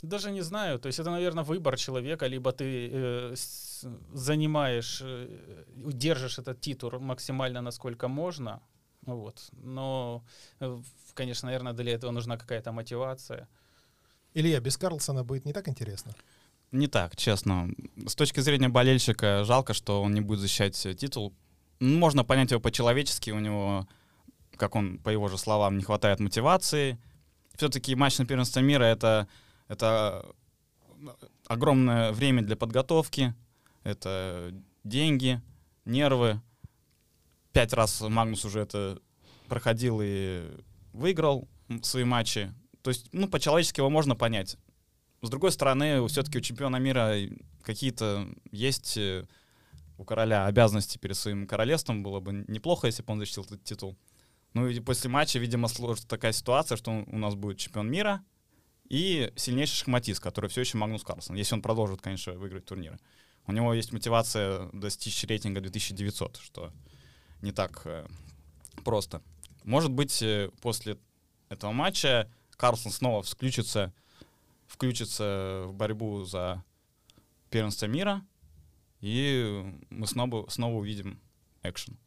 Даже 0.02 0.32
не 0.32 0.42
знаю, 0.42 0.80
то 0.80 0.88
есть 0.88 1.00
это, 1.00 1.12
наверное, 1.12 1.44
выбор 1.44 1.78
человека, 1.78 2.28
либо 2.28 2.52
ты 2.52 2.90
э, 2.92 3.34
с, 3.36 3.86
занимаешь, 4.14 5.02
э, 5.04 5.28
держишь 5.76 6.40
этот 6.40 6.60
титул 6.60 7.00
максимально 7.00 7.62
насколько 7.62 8.08
можно, 8.08 8.62
вот. 9.06 9.50
Но, 9.52 10.24
э, 10.60 10.82
конечно, 11.14 11.48
наверное, 11.48 11.74
для 11.74 11.94
этого 11.94 12.12
нужна 12.12 12.38
какая-то 12.38 12.72
мотивация. 12.72 13.48
Илья, 14.34 14.60
без 14.60 14.78
Карлсона 14.78 15.24
будет 15.24 15.46
не 15.46 15.54
так 15.54 15.68
интересно? 15.68 16.14
Не 16.72 16.88
так, 16.88 17.16
честно. 17.16 17.70
С 18.08 18.16
точки 18.16 18.40
зрения 18.40 18.70
болельщика, 18.70 19.44
жалко, 19.44 19.74
что 19.74 20.02
он 20.02 20.14
не 20.14 20.22
будет 20.22 20.40
защищать 20.40 20.76
титул. 20.98 21.34
Можно 21.80 22.24
понять 22.24 22.52
его 22.52 22.62
по-человечески, 22.62 23.32
у 23.32 23.40
него 23.40 23.88
как 24.62 24.76
он, 24.76 25.00
по 25.00 25.10
его 25.10 25.28
же 25.28 25.40
словам, 25.40 25.78
не 25.78 25.84
хватает 25.84 26.20
мотивации. 26.20 27.00
Все-таки 27.56 27.96
матч 27.96 28.20
на 28.20 28.26
первенство 28.26 28.60
мира 28.60 28.84
это, 28.84 29.28
это 29.72 30.26
огромное 31.48 32.12
время 32.12 32.42
для 32.42 32.58
подготовки, 32.58 33.34
это 33.84 34.54
деньги, 34.84 35.42
нервы. 35.86 36.42
Пять 37.54 37.72
раз 37.72 38.02
Магнус 38.02 38.44
уже 38.44 38.60
это 38.60 39.02
проходил 39.48 40.00
и 40.04 40.46
выиграл 40.92 41.48
свои 41.84 42.04
матчи. 42.04 42.54
То 42.82 42.90
есть, 42.90 43.08
ну, 43.14 43.30
по-человечески 43.30 43.80
его 43.80 43.90
можно 43.90 44.14
понять. 44.14 44.58
С 45.22 45.30
другой 45.30 45.54
стороны, 45.54 46.06
все-таки 46.10 46.40
у 46.40 46.42
чемпиона 46.42 46.76
мира 46.76 47.16
какие-то 47.64 48.28
есть 48.52 48.98
э, 48.98 49.26
у 49.98 50.04
короля 50.04 50.48
обязанности 50.48 50.98
перед 50.98 51.16
своим 51.16 51.48
королевством. 51.48 52.04
Было 52.04 52.20
бы 52.20 52.44
неплохо, 52.50 52.88
если 52.88 53.04
бы 53.04 53.14
он 53.14 53.20
защитил 53.20 53.44
этот 53.44 53.64
титул. 53.64 53.96
Ну 54.54 54.68
и 54.68 54.82
после 54.82 55.10
матча, 55.10 55.40
видимо, 55.40 55.70
сложится 55.70 56.10
такая 56.10 56.34
ситуация, 56.34 56.76
что 56.76 57.06
у 57.08 57.18
нас 57.18 57.36
будет 57.36 57.58
чемпион 57.58 57.90
мира 57.90 58.22
и 58.92 59.32
сильнейший 59.38 59.78
шахматист, 59.78 60.20
который 60.20 60.50
все 60.50 60.62
еще 60.62 60.78
Магнус 60.78 61.04
Карлсон, 61.04 61.38
если 61.38 61.56
он 61.56 61.62
продолжит, 61.62 62.02
конечно, 62.02 62.34
выиграть 62.34 62.66
турниры. 62.66 63.00
У 63.48 63.54
него 63.54 63.74
есть 63.74 63.94
мотивация 63.94 64.70
достичь 64.74 65.24
рейтинга 65.24 65.62
2900, 65.62 66.36
что 66.44 66.74
не 67.42 67.54
так 67.54 67.84
э, 67.86 68.06
просто. 68.84 69.22
Может 69.64 69.92
быть, 69.92 70.22
э, 70.22 70.50
после 70.62 70.98
этого 71.48 71.72
матча 71.72 72.30
Карлсон 72.58 72.92
снова 72.92 73.24
включится, 73.24 73.94
включится 74.68 75.64
в 75.68 75.74
борьбу 75.74 76.26
за 76.26 76.62
первенство 77.50 77.86
мира, 77.86 78.22
и 79.00 79.74
мы 79.90 80.06
снова, 80.06 80.50
снова 80.50 80.76
увидим 80.76 81.18
экшен. 81.64 81.98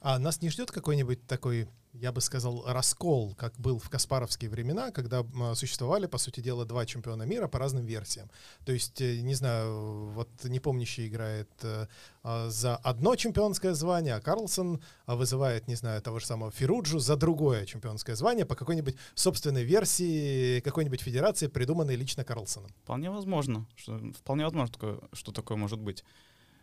А 0.00 0.18
нас 0.18 0.42
не 0.42 0.50
ждет 0.50 0.72
какой-нибудь 0.72 1.24
такой 1.28 1.68
я 1.92 2.10
бы 2.10 2.20
сказал, 2.20 2.64
раскол, 2.66 3.34
как 3.34 3.54
был 3.58 3.78
в 3.78 3.90
Каспаровские 3.90 4.50
времена, 4.50 4.90
когда 4.90 5.24
существовали, 5.54 6.06
по 6.06 6.18
сути 6.18 6.40
дела, 6.40 6.64
два 6.64 6.86
чемпиона 6.86 7.24
мира 7.24 7.48
по 7.48 7.58
разным 7.58 7.84
версиям. 7.84 8.30
То 8.64 8.72
есть, 8.72 9.00
э, 9.00 9.20
не 9.20 9.34
знаю, 9.34 10.10
вот 10.10 10.28
непомнящий 10.44 11.06
играет 11.06 11.50
э, 11.62 11.86
а, 12.22 12.48
за 12.48 12.76
одно 12.76 13.14
чемпионское 13.16 13.74
звание, 13.74 14.14
а 14.14 14.20
Карлсон 14.20 14.82
а, 15.06 15.16
вызывает, 15.16 15.68
не 15.68 15.74
знаю, 15.74 16.00
того 16.00 16.18
же 16.18 16.26
самого 16.26 16.50
Фируджу 16.50 16.98
за 16.98 17.16
другое 17.16 17.66
чемпионское 17.66 18.16
звание 18.16 18.46
по 18.46 18.54
какой-нибудь 18.54 18.96
собственной 19.14 19.64
версии 19.64 20.60
какой-нибудь 20.60 21.02
федерации, 21.02 21.46
придуманной 21.46 21.96
лично 21.96 22.24
Карлсоном. 22.24 22.70
Вполне 22.84 23.10
возможно. 23.10 23.66
Что, 23.76 23.98
вполне 24.18 24.44
возможно, 24.44 24.72
что 25.12 25.32
такое 25.32 25.58
может 25.58 25.78
быть. 25.78 26.04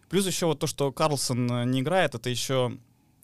Плюс 0.10 0.26
еще 0.26 0.48
вот 0.48 0.60
то, 0.60 0.66
что 0.66 0.92
Карлсон 0.92 1.52
э, 1.52 1.66
не 1.66 1.82
играет, 1.82 2.16
это 2.16 2.30
еще 2.30 2.80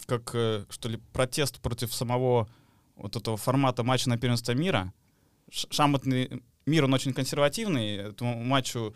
как, 0.05 0.31
э, 0.33 0.65
что 0.69 0.89
ли, 0.89 0.97
протест 1.13 1.59
против 1.59 1.93
самого 1.93 2.47
вот 2.95 3.15
этого 3.15 3.37
формата 3.37 3.83
матча 3.83 4.09
на 4.09 4.17
первенство 4.17 4.53
мира. 4.53 4.93
Шахматный 5.49 6.43
мир, 6.65 6.85
он 6.85 6.93
очень 6.93 7.13
консервативный, 7.13 7.97
этому 7.97 8.43
матчу 8.43 8.95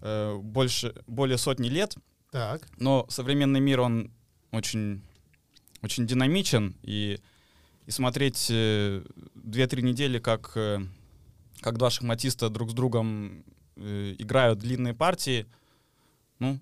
э, 0.00 0.36
больше, 0.36 0.94
более 1.06 1.38
сотни 1.38 1.68
лет. 1.68 1.96
Так. 2.30 2.66
Но 2.78 3.06
современный 3.08 3.60
мир, 3.60 3.80
он 3.80 4.10
очень, 4.50 5.02
очень 5.82 6.06
динамичен, 6.06 6.76
и, 6.82 7.20
и 7.86 7.90
смотреть 7.90 8.48
э, 8.50 9.04
2-3 9.36 9.82
недели, 9.82 10.18
как, 10.18 10.52
э, 10.56 10.80
как 11.60 11.78
два 11.78 11.90
шахматиста 11.90 12.48
друг 12.48 12.70
с 12.70 12.74
другом 12.74 13.44
э, 13.76 14.14
играют 14.18 14.58
длинные 14.58 14.94
партии, 14.94 15.46
ну, 16.38 16.58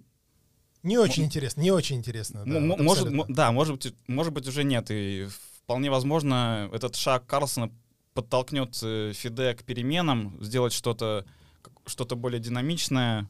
не 0.82 0.98
очень 0.98 1.24
интересно, 1.24 1.60
не 1.60 1.70
очень 1.70 1.96
интересно. 1.96 2.44
Да, 2.44 2.60
вот 2.60 2.80
может, 2.80 3.26
да, 3.28 3.52
может 3.52 3.74
быть, 3.76 3.94
может 4.06 4.32
быть 4.32 4.48
уже 4.48 4.64
нет. 4.64 4.90
И 4.90 5.28
вполне 5.62 5.90
возможно, 5.90 6.68
этот 6.72 6.96
шаг 6.96 7.26
Карлсона 7.26 7.70
подтолкнет 8.14 8.78
э, 8.82 9.12
Фиде 9.14 9.54
к 9.54 9.64
переменам, 9.64 10.36
сделать 10.42 10.72
что-то 10.72 11.24
что-то 11.86 12.16
более 12.16 12.40
динамичное, 12.40 13.28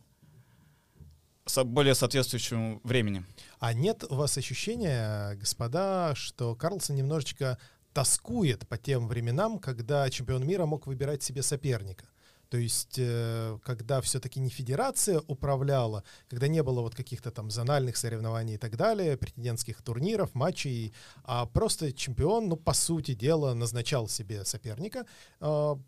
более 1.65 1.95
соответствующему 1.95 2.81
времени. 2.85 3.25
А 3.59 3.73
нет 3.73 4.05
у 4.09 4.15
вас 4.15 4.37
ощущения, 4.39 5.35
господа, 5.35 6.15
что 6.15 6.55
Карлсон 6.55 6.97
немножечко 6.97 7.59
тоскует 7.93 8.67
по 8.69 8.79
тем 8.79 9.09
временам, 9.09 9.59
когда 9.59 10.09
чемпион 10.09 10.47
мира 10.47 10.67
мог 10.67 10.87
выбирать 10.87 11.23
себе 11.23 11.43
соперника? 11.43 12.07
То 12.53 12.59
есть, 12.59 12.97
э, 12.99 13.59
когда 13.63 14.03
все-таки 14.03 14.39
не 14.39 14.51
федерация 14.51 15.23
управляла, 15.27 16.05
когда 16.29 16.49
не 16.49 16.63
было 16.63 16.83
вот 16.83 16.95
каких-то 16.95 17.31
там 17.31 17.51
зональных 17.51 17.97
соревнований 17.97 18.57
и 18.57 18.59
так 18.59 18.77
далее, 18.77 19.17
претендентских 19.17 19.81
турниров, 19.81 20.35
матчей, 20.35 20.93
а 21.25 21.47
просто 21.47 21.95
чемпион, 21.95 22.51
ну, 22.51 22.57
по 22.57 22.75
сути 22.75 23.15
дела, 23.15 23.55
назначал 23.55 24.07
себе 24.07 24.45
соперника, 24.45 25.07
а, 25.41 25.79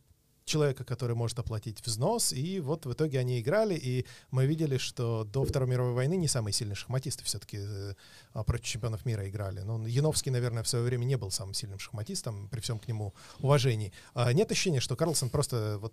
человека, 0.47 0.85
который 0.85 1.15
может 1.15 1.39
оплатить 1.39 1.85
взнос, 1.85 2.33
и 2.33 2.61
вот 2.61 2.87
в 2.87 2.93
итоге 2.95 3.19
они 3.19 3.41
играли, 3.41 3.75
и 3.75 4.07
мы 4.31 4.47
видели, 4.47 4.79
что 4.79 5.25
до 5.25 5.45
Второй 5.45 5.69
мировой 5.69 5.93
войны 5.93 6.17
не 6.17 6.29
самые 6.29 6.55
сильные 6.55 6.77
шахматисты 6.77 7.25
все-таки 7.25 7.59
э, 7.61 7.95
а, 8.33 8.43
против 8.43 8.65
чемпионов 8.65 9.05
мира 9.05 9.29
играли. 9.29 9.61
Но 9.61 9.87
Яновский, 9.87 10.33
наверное, 10.33 10.63
в 10.63 10.69
свое 10.69 10.83
время 10.83 11.05
не 11.05 11.17
был 11.17 11.31
самым 11.31 11.53
сильным 11.53 11.79
шахматистом, 11.79 12.49
при 12.49 12.61
всем 12.61 12.79
к 12.79 12.89
нему 12.89 13.13
уважении. 13.41 13.93
А 14.15 14.33
нет 14.33 14.51
ощущения, 14.51 14.81
что 14.81 14.97
Карлсон 14.97 15.29
просто 15.29 15.77
вот 15.79 15.93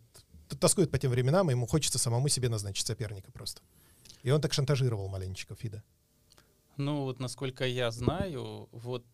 тоскует 0.55 0.91
по 0.91 0.97
тем 0.97 1.11
временам, 1.11 1.49
и 1.49 1.53
ему 1.53 1.67
хочется 1.67 1.99
самому 1.99 2.27
себе 2.27 2.49
назначить 2.49 2.85
соперника 2.85 3.31
просто. 3.31 3.61
И 4.23 4.31
он 4.31 4.41
так 4.41 4.53
шантажировал 4.53 5.07
маленечко 5.07 5.55
Фида. 5.55 5.83
Ну, 6.77 7.03
вот 7.03 7.19
насколько 7.19 7.65
я 7.65 7.91
знаю, 7.91 8.69
вот 8.71 9.05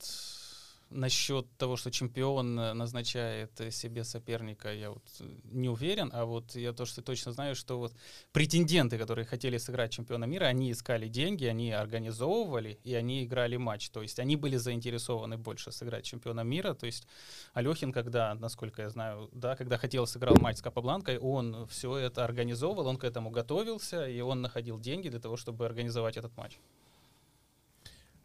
насчет 0.89 1.45
того, 1.57 1.75
что 1.75 1.91
чемпион 1.91 2.59
э, 2.59 2.73
назначает 2.73 3.59
э, 3.59 3.71
себе 3.71 4.03
соперника, 4.03 4.73
я 4.73 4.91
вот 4.91 5.03
э, 5.19 5.25
не 5.51 5.69
уверен, 5.69 6.09
а 6.13 6.25
вот 6.25 6.55
я 6.55 6.73
то, 6.73 6.85
что 6.85 7.01
точно 7.01 7.33
знаю, 7.33 7.55
что 7.55 7.77
вот 7.77 7.93
претенденты, 8.31 8.97
которые 8.97 9.25
хотели 9.25 9.57
сыграть 9.57 9.91
чемпиона 9.91 10.25
мира, 10.25 10.45
они 10.45 10.71
искали 10.71 11.07
деньги, 11.07 11.45
они 11.45 11.71
организовывали, 11.71 12.79
и 12.83 12.93
они 12.93 13.23
играли 13.23 13.57
матч. 13.57 13.89
То 13.89 14.01
есть 14.01 14.19
они 14.19 14.35
были 14.35 14.57
заинтересованы 14.57 15.37
больше 15.37 15.71
сыграть 15.71 16.05
чемпиона 16.05 16.41
мира. 16.41 16.73
То 16.73 16.85
есть 16.85 17.07
Алехин, 17.53 17.91
когда, 17.91 18.33
насколько 18.35 18.81
я 18.81 18.89
знаю, 18.89 19.29
да, 19.33 19.55
когда 19.55 19.77
хотел 19.77 20.07
сыграл 20.07 20.35
матч 20.39 20.57
с 20.57 20.61
Капабланкой, 20.61 21.17
он 21.17 21.67
все 21.67 21.97
это 21.97 22.23
организовывал, 22.23 22.87
он 22.87 22.97
к 22.97 23.03
этому 23.03 23.29
готовился, 23.29 24.07
и 24.07 24.21
он 24.21 24.41
находил 24.41 24.79
деньги 24.79 25.09
для 25.09 25.19
того, 25.19 25.35
чтобы 25.37 25.65
организовать 25.65 26.17
этот 26.17 26.35
матч. 26.37 26.57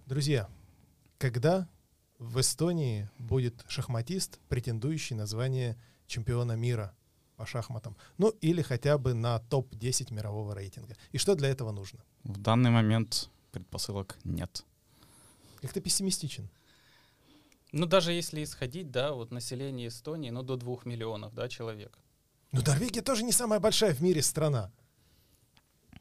Друзья, 0.06 0.48
когда 1.18 1.68
в 2.22 2.40
Эстонии 2.40 3.08
будет 3.18 3.64
шахматист, 3.68 4.38
претендующий 4.48 5.16
на 5.16 5.26
звание 5.26 5.76
чемпиона 6.06 6.52
мира 6.52 6.94
по 7.36 7.46
шахматам. 7.46 7.96
Ну, 8.18 8.28
или 8.40 8.62
хотя 8.62 8.96
бы 8.96 9.14
на 9.14 9.40
топ-10 9.40 10.14
мирового 10.14 10.54
рейтинга. 10.54 10.96
И 11.10 11.18
что 11.18 11.34
для 11.34 11.48
этого 11.48 11.72
нужно? 11.72 12.00
В 12.22 12.38
данный 12.38 12.70
момент 12.70 13.28
предпосылок 13.50 14.16
нет. 14.24 14.64
Как 15.60 15.72
ты 15.72 15.80
пессимистичен. 15.80 16.48
Ну, 17.72 17.86
даже 17.86 18.12
если 18.12 18.44
исходить, 18.44 18.90
да, 18.90 19.12
вот 19.12 19.30
население 19.32 19.88
Эстонии, 19.88 20.30
ну, 20.30 20.42
до 20.42 20.56
двух 20.56 20.86
миллионов, 20.86 21.34
да, 21.34 21.48
человек. 21.48 21.98
Ну, 22.52 22.62
Норвегия 22.64 23.02
тоже 23.02 23.24
не 23.24 23.32
самая 23.32 23.60
большая 23.60 23.94
в 23.94 24.00
мире 24.02 24.22
страна. 24.22 24.70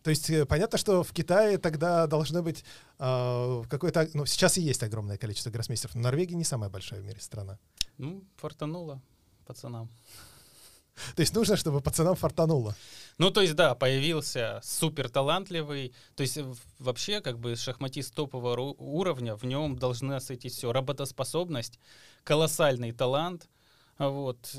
То 0.04 0.10
есть 0.10 0.30
э, 0.30 0.46
понятно, 0.46 0.78
что 0.78 1.04
в 1.04 1.14
Китае 1.14 1.58
тогда 1.58 2.08
должно 2.08 2.42
быть 2.42 2.64
э, 3.00 3.64
какое-то... 3.70 4.10
Ну, 4.14 4.26
сейчас 4.26 4.58
и 4.58 4.62
есть 4.62 4.84
огромное 4.84 5.18
количество 5.18 5.52
гроссмейстеров, 5.52 5.96
но 5.96 6.02
Норвегия 6.02 6.36
не 6.36 6.44
самая 6.44 6.70
большая 6.70 7.02
в 7.02 7.06
мире 7.06 7.20
страна. 7.20 7.60
Ну, 7.98 8.24
фартануло 8.38 9.02
пацанам. 9.46 9.90
То 11.16 11.22
есть 11.22 11.34
нужно, 11.34 11.56
чтобы 11.56 11.82
пацанам 11.82 12.16
фартануло. 12.16 12.76
Ну, 13.18 13.32
то 13.32 13.42
есть, 13.42 13.56
да, 13.56 13.76
появился 13.76 14.60
супер 14.64 15.10
талантливый. 15.10 15.94
То 16.16 16.22
есть, 16.22 16.38
вообще, 16.80 17.22
как 17.22 17.40
бы 17.40 17.56
шахматист 17.56 18.14
топового 18.14 18.76
уровня, 18.78 19.36
в 19.36 19.44
нем 19.44 19.78
должна 19.78 20.20
сойтись 20.20 20.54
все. 20.54 20.72
Работоспособность, 20.72 21.80
колоссальный 22.24 22.92
талант. 22.92 23.50
Вот 23.98 24.56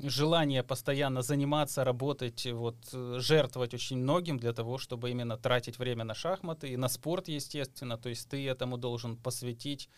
желание 0.00 0.62
постоянно 0.62 1.22
заниматься, 1.22 1.84
работать, 1.84 2.46
вот, 2.46 2.76
жертвовать 2.92 3.74
очень 3.74 3.98
многим 3.98 4.38
для 4.38 4.52
того, 4.52 4.78
чтобы 4.78 5.10
именно 5.10 5.36
тратить 5.36 5.78
время 5.78 6.04
на 6.04 6.14
шахматы 6.14 6.68
и 6.68 6.76
на 6.76 6.88
спорт, 6.88 7.28
естественно. 7.28 7.98
То 7.98 8.08
есть 8.08 8.28
ты 8.28 8.46
этому 8.46 8.76
должен 8.76 9.16
посвятить 9.16 9.88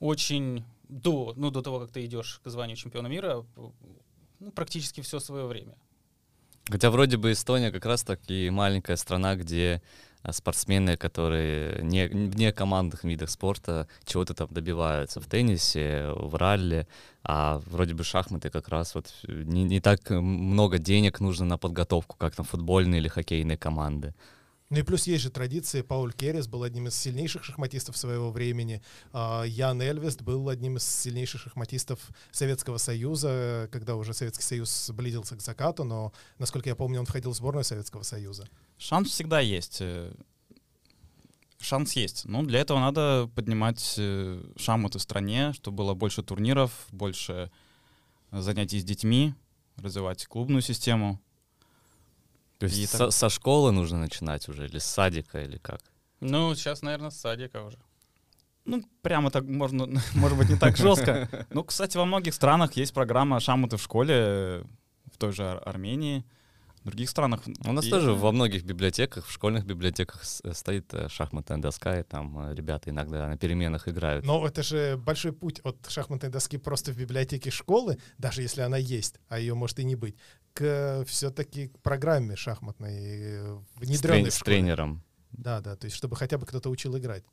очень 0.00 0.64
до, 0.88 1.32
ну, 1.36 1.50
до 1.50 1.62
того, 1.62 1.80
как 1.80 1.90
ты 1.90 2.04
идешь 2.04 2.40
к 2.44 2.50
званию 2.50 2.76
чемпиона 2.76 3.08
мира, 3.08 3.44
ну, 4.40 4.52
практически 4.52 5.00
все 5.00 5.20
свое 5.20 5.46
время. 5.46 5.76
Хотя 6.70 6.90
вроде 6.90 7.16
бы 7.16 7.32
Эстония 7.32 7.70
как 7.70 7.86
раз 7.86 8.02
таки 8.02 8.50
маленькая 8.50 8.96
страна, 8.96 9.36
где 9.36 9.82
спортсмены, 10.32 10.96
которые 10.96 11.82
не, 11.82 12.06
вне 12.06 12.52
командных 12.52 13.04
видах 13.04 13.30
спорта 13.30 13.88
чего-то 14.04 14.34
там 14.34 14.48
добиваются 14.50 15.20
в 15.20 15.26
теннисе, 15.26 16.12
в 16.14 16.34
ралли, 16.36 16.86
а 17.22 17.60
вроде 17.66 17.94
бы 17.94 18.04
шахматы 18.04 18.50
как 18.50 18.68
раз 18.68 18.94
вот 18.94 19.12
не, 19.26 19.64
не 19.64 19.80
так 19.80 20.10
много 20.10 20.78
денег 20.78 21.20
нужно 21.20 21.46
на 21.46 21.58
подготовку, 21.58 22.16
как 22.16 22.38
на 22.38 22.44
футбольные 22.44 23.00
или 23.00 23.08
хоккейные 23.08 23.56
команды. 23.56 24.14
Ну 24.70 24.78
и 24.78 24.82
плюс 24.82 25.06
есть 25.06 25.22
же 25.22 25.30
традиции. 25.30 25.80
Пауль 25.80 26.12
Керрис 26.12 26.46
был 26.46 26.62
одним 26.62 26.88
из 26.88 26.94
сильнейших 26.94 27.42
шахматистов 27.42 27.96
своего 27.96 28.30
времени. 28.30 28.82
А, 29.12 29.44
Ян 29.44 29.80
Эльвест 29.80 30.20
был 30.20 30.48
одним 30.50 30.76
из 30.76 30.84
сильнейших 30.84 31.40
шахматистов 31.40 31.98
Советского 32.32 32.76
Союза, 32.76 33.68
когда 33.72 33.96
уже 33.96 34.12
Советский 34.12 34.44
Союз 34.44 34.90
близился 34.90 35.36
к 35.36 35.40
закату, 35.40 35.84
но, 35.84 36.12
насколько 36.38 36.68
я 36.68 36.76
помню, 36.76 37.00
он 37.00 37.06
входил 37.06 37.30
в 37.30 37.36
сборную 37.36 37.64
Советского 37.64 38.02
Союза. 38.02 38.46
Шанс 38.76 39.08
всегда 39.08 39.40
есть. 39.40 39.78
Э, 39.80 40.12
шанс 41.58 41.94
есть. 41.94 42.26
Но 42.26 42.42
для 42.42 42.60
этого 42.60 42.78
надо 42.78 43.30
поднимать 43.34 43.94
э, 43.96 44.42
шахматы 44.56 44.98
в 44.98 45.02
стране, 45.02 45.54
чтобы 45.54 45.78
было 45.78 45.94
больше 45.94 46.22
турниров, 46.22 46.72
больше 46.90 47.50
занятий 48.30 48.80
с 48.80 48.84
детьми, 48.84 49.32
развивать 49.76 50.26
клубную 50.26 50.60
систему. 50.60 51.20
То 52.58 52.66
есть 52.66 52.78
и 52.78 52.86
со, 52.86 52.98
так... 52.98 53.12
со 53.12 53.28
школы 53.28 53.72
нужно 53.72 53.98
начинать 53.98 54.48
уже, 54.48 54.66
или 54.66 54.78
с 54.78 54.84
садика, 54.84 55.42
или 55.42 55.58
как? 55.58 55.80
Ну, 56.20 56.54
сейчас, 56.54 56.82
наверное, 56.82 57.10
с 57.10 57.20
садика 57.20 57.62
уже. 57.62 57.78
Ну, 58.64 58.84
прямо 59.02 59.30
так 59.30 59.44
можно, 59.44 59.86
может 60.14 60.36
быть, 60.36 60.50
не 60.50 60.56
так 60.56 60.76
жестко. 60.76 61.28
Ну, 61.50 61.64
кстати, 61.64 61.96
во 61.96 62.04
многих 62.04 62.34
странах 62.34 62.72
есть 62.74 62.92
программа 62.92 63.40
шахматы 63.40 63.76
в 63.76 63.82
школе, 63.82 64.64
в 65.12 65.16
той 65.18 65.32
же 65.32 65.44
Армении, 65.44 66.24
других 66.88 67.10
странах. 67.10 67.42
У 67.64 67.72
нас 67.72 67.86
и... 67.86 67.90
тоже 67.90 68.12
во 68.12 68.32
многих 68.32 68.64
библиотеках, 68.64 69.26
в 69.26 69.32
школьных 69.32 69.64
библиотеках 69.64 70.22
э, 70.44 70.52
стоит 70.52 70.92
э, 70.94 71.08
шахматная 71.08 71.58
доска, 71.58 72.00
и 72.00 72.02
там 72.02 72.50
э, 72.50 72.54
ребята 72.54 72.90
иногда 72.90 73.28
на 73.28 73.36
переменах 73.36 73.88
играют. 73.88 74.24
Но 74.24 74.46
это 74.46 74.62
же 74.62 74.96
большой 74.96 75.32
путь 75.32 75.60
от 75.60 75.88
шахматной 75.88 76.30
доски 76.30 76.58
просто 76.58 76.92
в 76.92 76.96
библиотеке 76.96 77.50
школы, 77.50 77.98
даже 78.18 78.42
если 78.42 78.62
она 78.62 78.76
есть, 78.76 79.16
а 79.28 79.38
ее 79.38 79.54
может 79.54 79.78
и 79.78 79.84
не 79.84 79.96
быть, 79.96 80.16
к 80.54 81.04
все-таки 81.06 81.68
к 81.68 81.78
программе 81.80 82.36
шахматной, 82.36 83.58
внедренной 83.76 84.30
с, 84.30 84.30
трени- 84.30 84.30
с 84.30 84.38
тренером. 84.40 85.04
Да, 85.32 85.60
да, 85.60 85.76
то 85.76 85.84
есть 85.84 85.96
чтобы 85.96 86.16
хотя 86.16 86.38
бы 86.38 86.46
кто-то 86.46 86.70
учил 86.70 86.96
играть. 86.96 87.24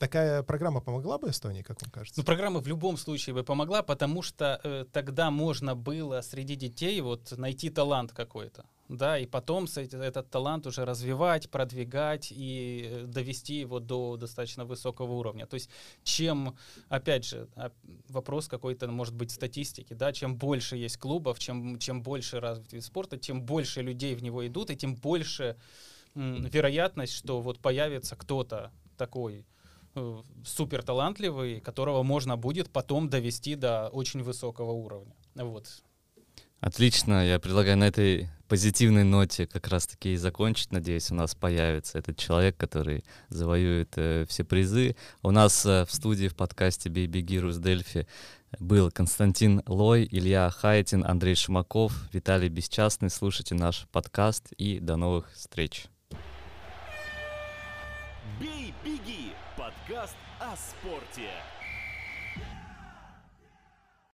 Такая 0.00 0.42
программа 0.42 0.80
помогла 0.80 1.18
бы 1.18 1.28
Эстонии, 1.28 1.60
как 1.60 1.82
вам 1.82 1.90
кажется? 1.90 2.18
Ну, 2.18 2.24
программа 2.24 2.60
в 2.60 2.66
любом 2.66 2.96
случае 2.96 3.34
бы 3.34 3.44
помогла, 3.44 3.82
потому 3.82 4.22
что 4.22 4.58
э, 4.64 4.86
тогда 4.90 5.30
можно 5.30 5.76
было 5.76 6.22
среди 6.22 6.56
детей 6.56 7.02
вот 7.02 7.36
найти 7.36 7.68
талант 7.68 8.12
какой-то, 8.14 8.64
да, 8.88 9.18
и 9.18 9.26
потом 9.26 9.66
этот 9.66 10.30
талант 10.30 10.66
уже 10.66 10.86
развивать, 10.86 11.50
продвигать 11.50 12.32
и 12.32 12.88
э, 12.90 13.04
довести 13.04 13.56
его 13.56 13.78
до 13.78 14.16
достаточно 14.16 14.64
высокого 14.64 15.12
уровня. 15.12 15.44
То 15.44 15.56
есть 15.56 15.68
чем, 16.02 16.56
опять 16.88 17.26
же, 17.26 17.46
вопрос 18.08 18.48
какой-то, 18.48 18.88
может 18.90 19.14
быть, 19.14 19.30
статистики, 19.30 19.92
да, 19.92 20.14
чем 20.14 20.36
больше 20.36 20.78
есть 20.78 20.96
клубов, 20.96 21.38
чем, 21.38 21.78
чем 21.78 22.02
больше 22.02 22.40
развит 22.40 22.72
вид 22.72 22.84
спорта, 22.84 23.18
тем 23.18 23.42
больше 23.42 23.82
людей 23.82 24.14
в 24.14 24.22
него 24.22 24.46
идут, 24.46 24.70
и 24.70 24.76
тем 24.76 24.94
больше 24.94 25.58
м, 26.14 26.46
вероятность, 26.46 27.12
что 27.12 27.42
вот 27.42 27.58
появится 27.58 28.16
кто-то 28.16 28.72
такой, 28.96 29.44
супер 30.44 30.82
талантливый, 30.82 31.60
которого 31.60 32.02
можно 32.02 32.36
будет 32.36 32.70
потом 32.70 33.08
довести 33.08 33.54
до 33.54 33.88
очень 33.88 34.22
высокого 34.22 34.72
уровня. 34.72 35.14
Вот. 35.34 35.82
Отлично, 36.60 37.26
я 37.26 37.38
предлагаю 37.38 37.78
на 37.78 37.84
этой 37.84 38.28
позитивной 38.46 39.02
ноте 39.02 39.46
как 39.46 39.68
раз-таки 39.68 40.12
и 40.12 40.16
закончить. 40.16 40.72
Надеюсь, 40.72 41.10
у 41.10 41.14
нас 41.14 41.34
появится 41.34 41.98
этот 41.98 42.18
человек, 42.18 42.56
который 42.58 43.04
завоюет 43.30 43.92
э, 43.96 44.26
все 44.28 44.44
призы. 44.44 44.94
У 45.22 45.30
нас 45.30 45.64
э, 45.64 45.86
в 45.86 45.94
студии 45.94 46.28
в 46.28 46.36
подкасте 46.36 46.90
«Бейби 46.90 47.20
Гирус 47.20 47.56
Дельфи» 47.56 48.06
был 48.58 48.90
Константин 48.90 49.62
Лой, 49.66 50.06
Илья 50.10 50.50
Хайтин, 50.50 51.02
Андрей 51.06 51.34
Шмаков, 51.34 51.94
Виталий 52.12 52.48
Бесчастный. 52.48 53.08
Слушайте 53.08 53.54
наш 53.54 53.86
подкаст 53.90 54.52
и 54.58 54.80
до 54.80 54.96
новых 54.96 55.32
встреч. 55.32 55.86
О 60.50 60.56
спорте. 60.56 61.30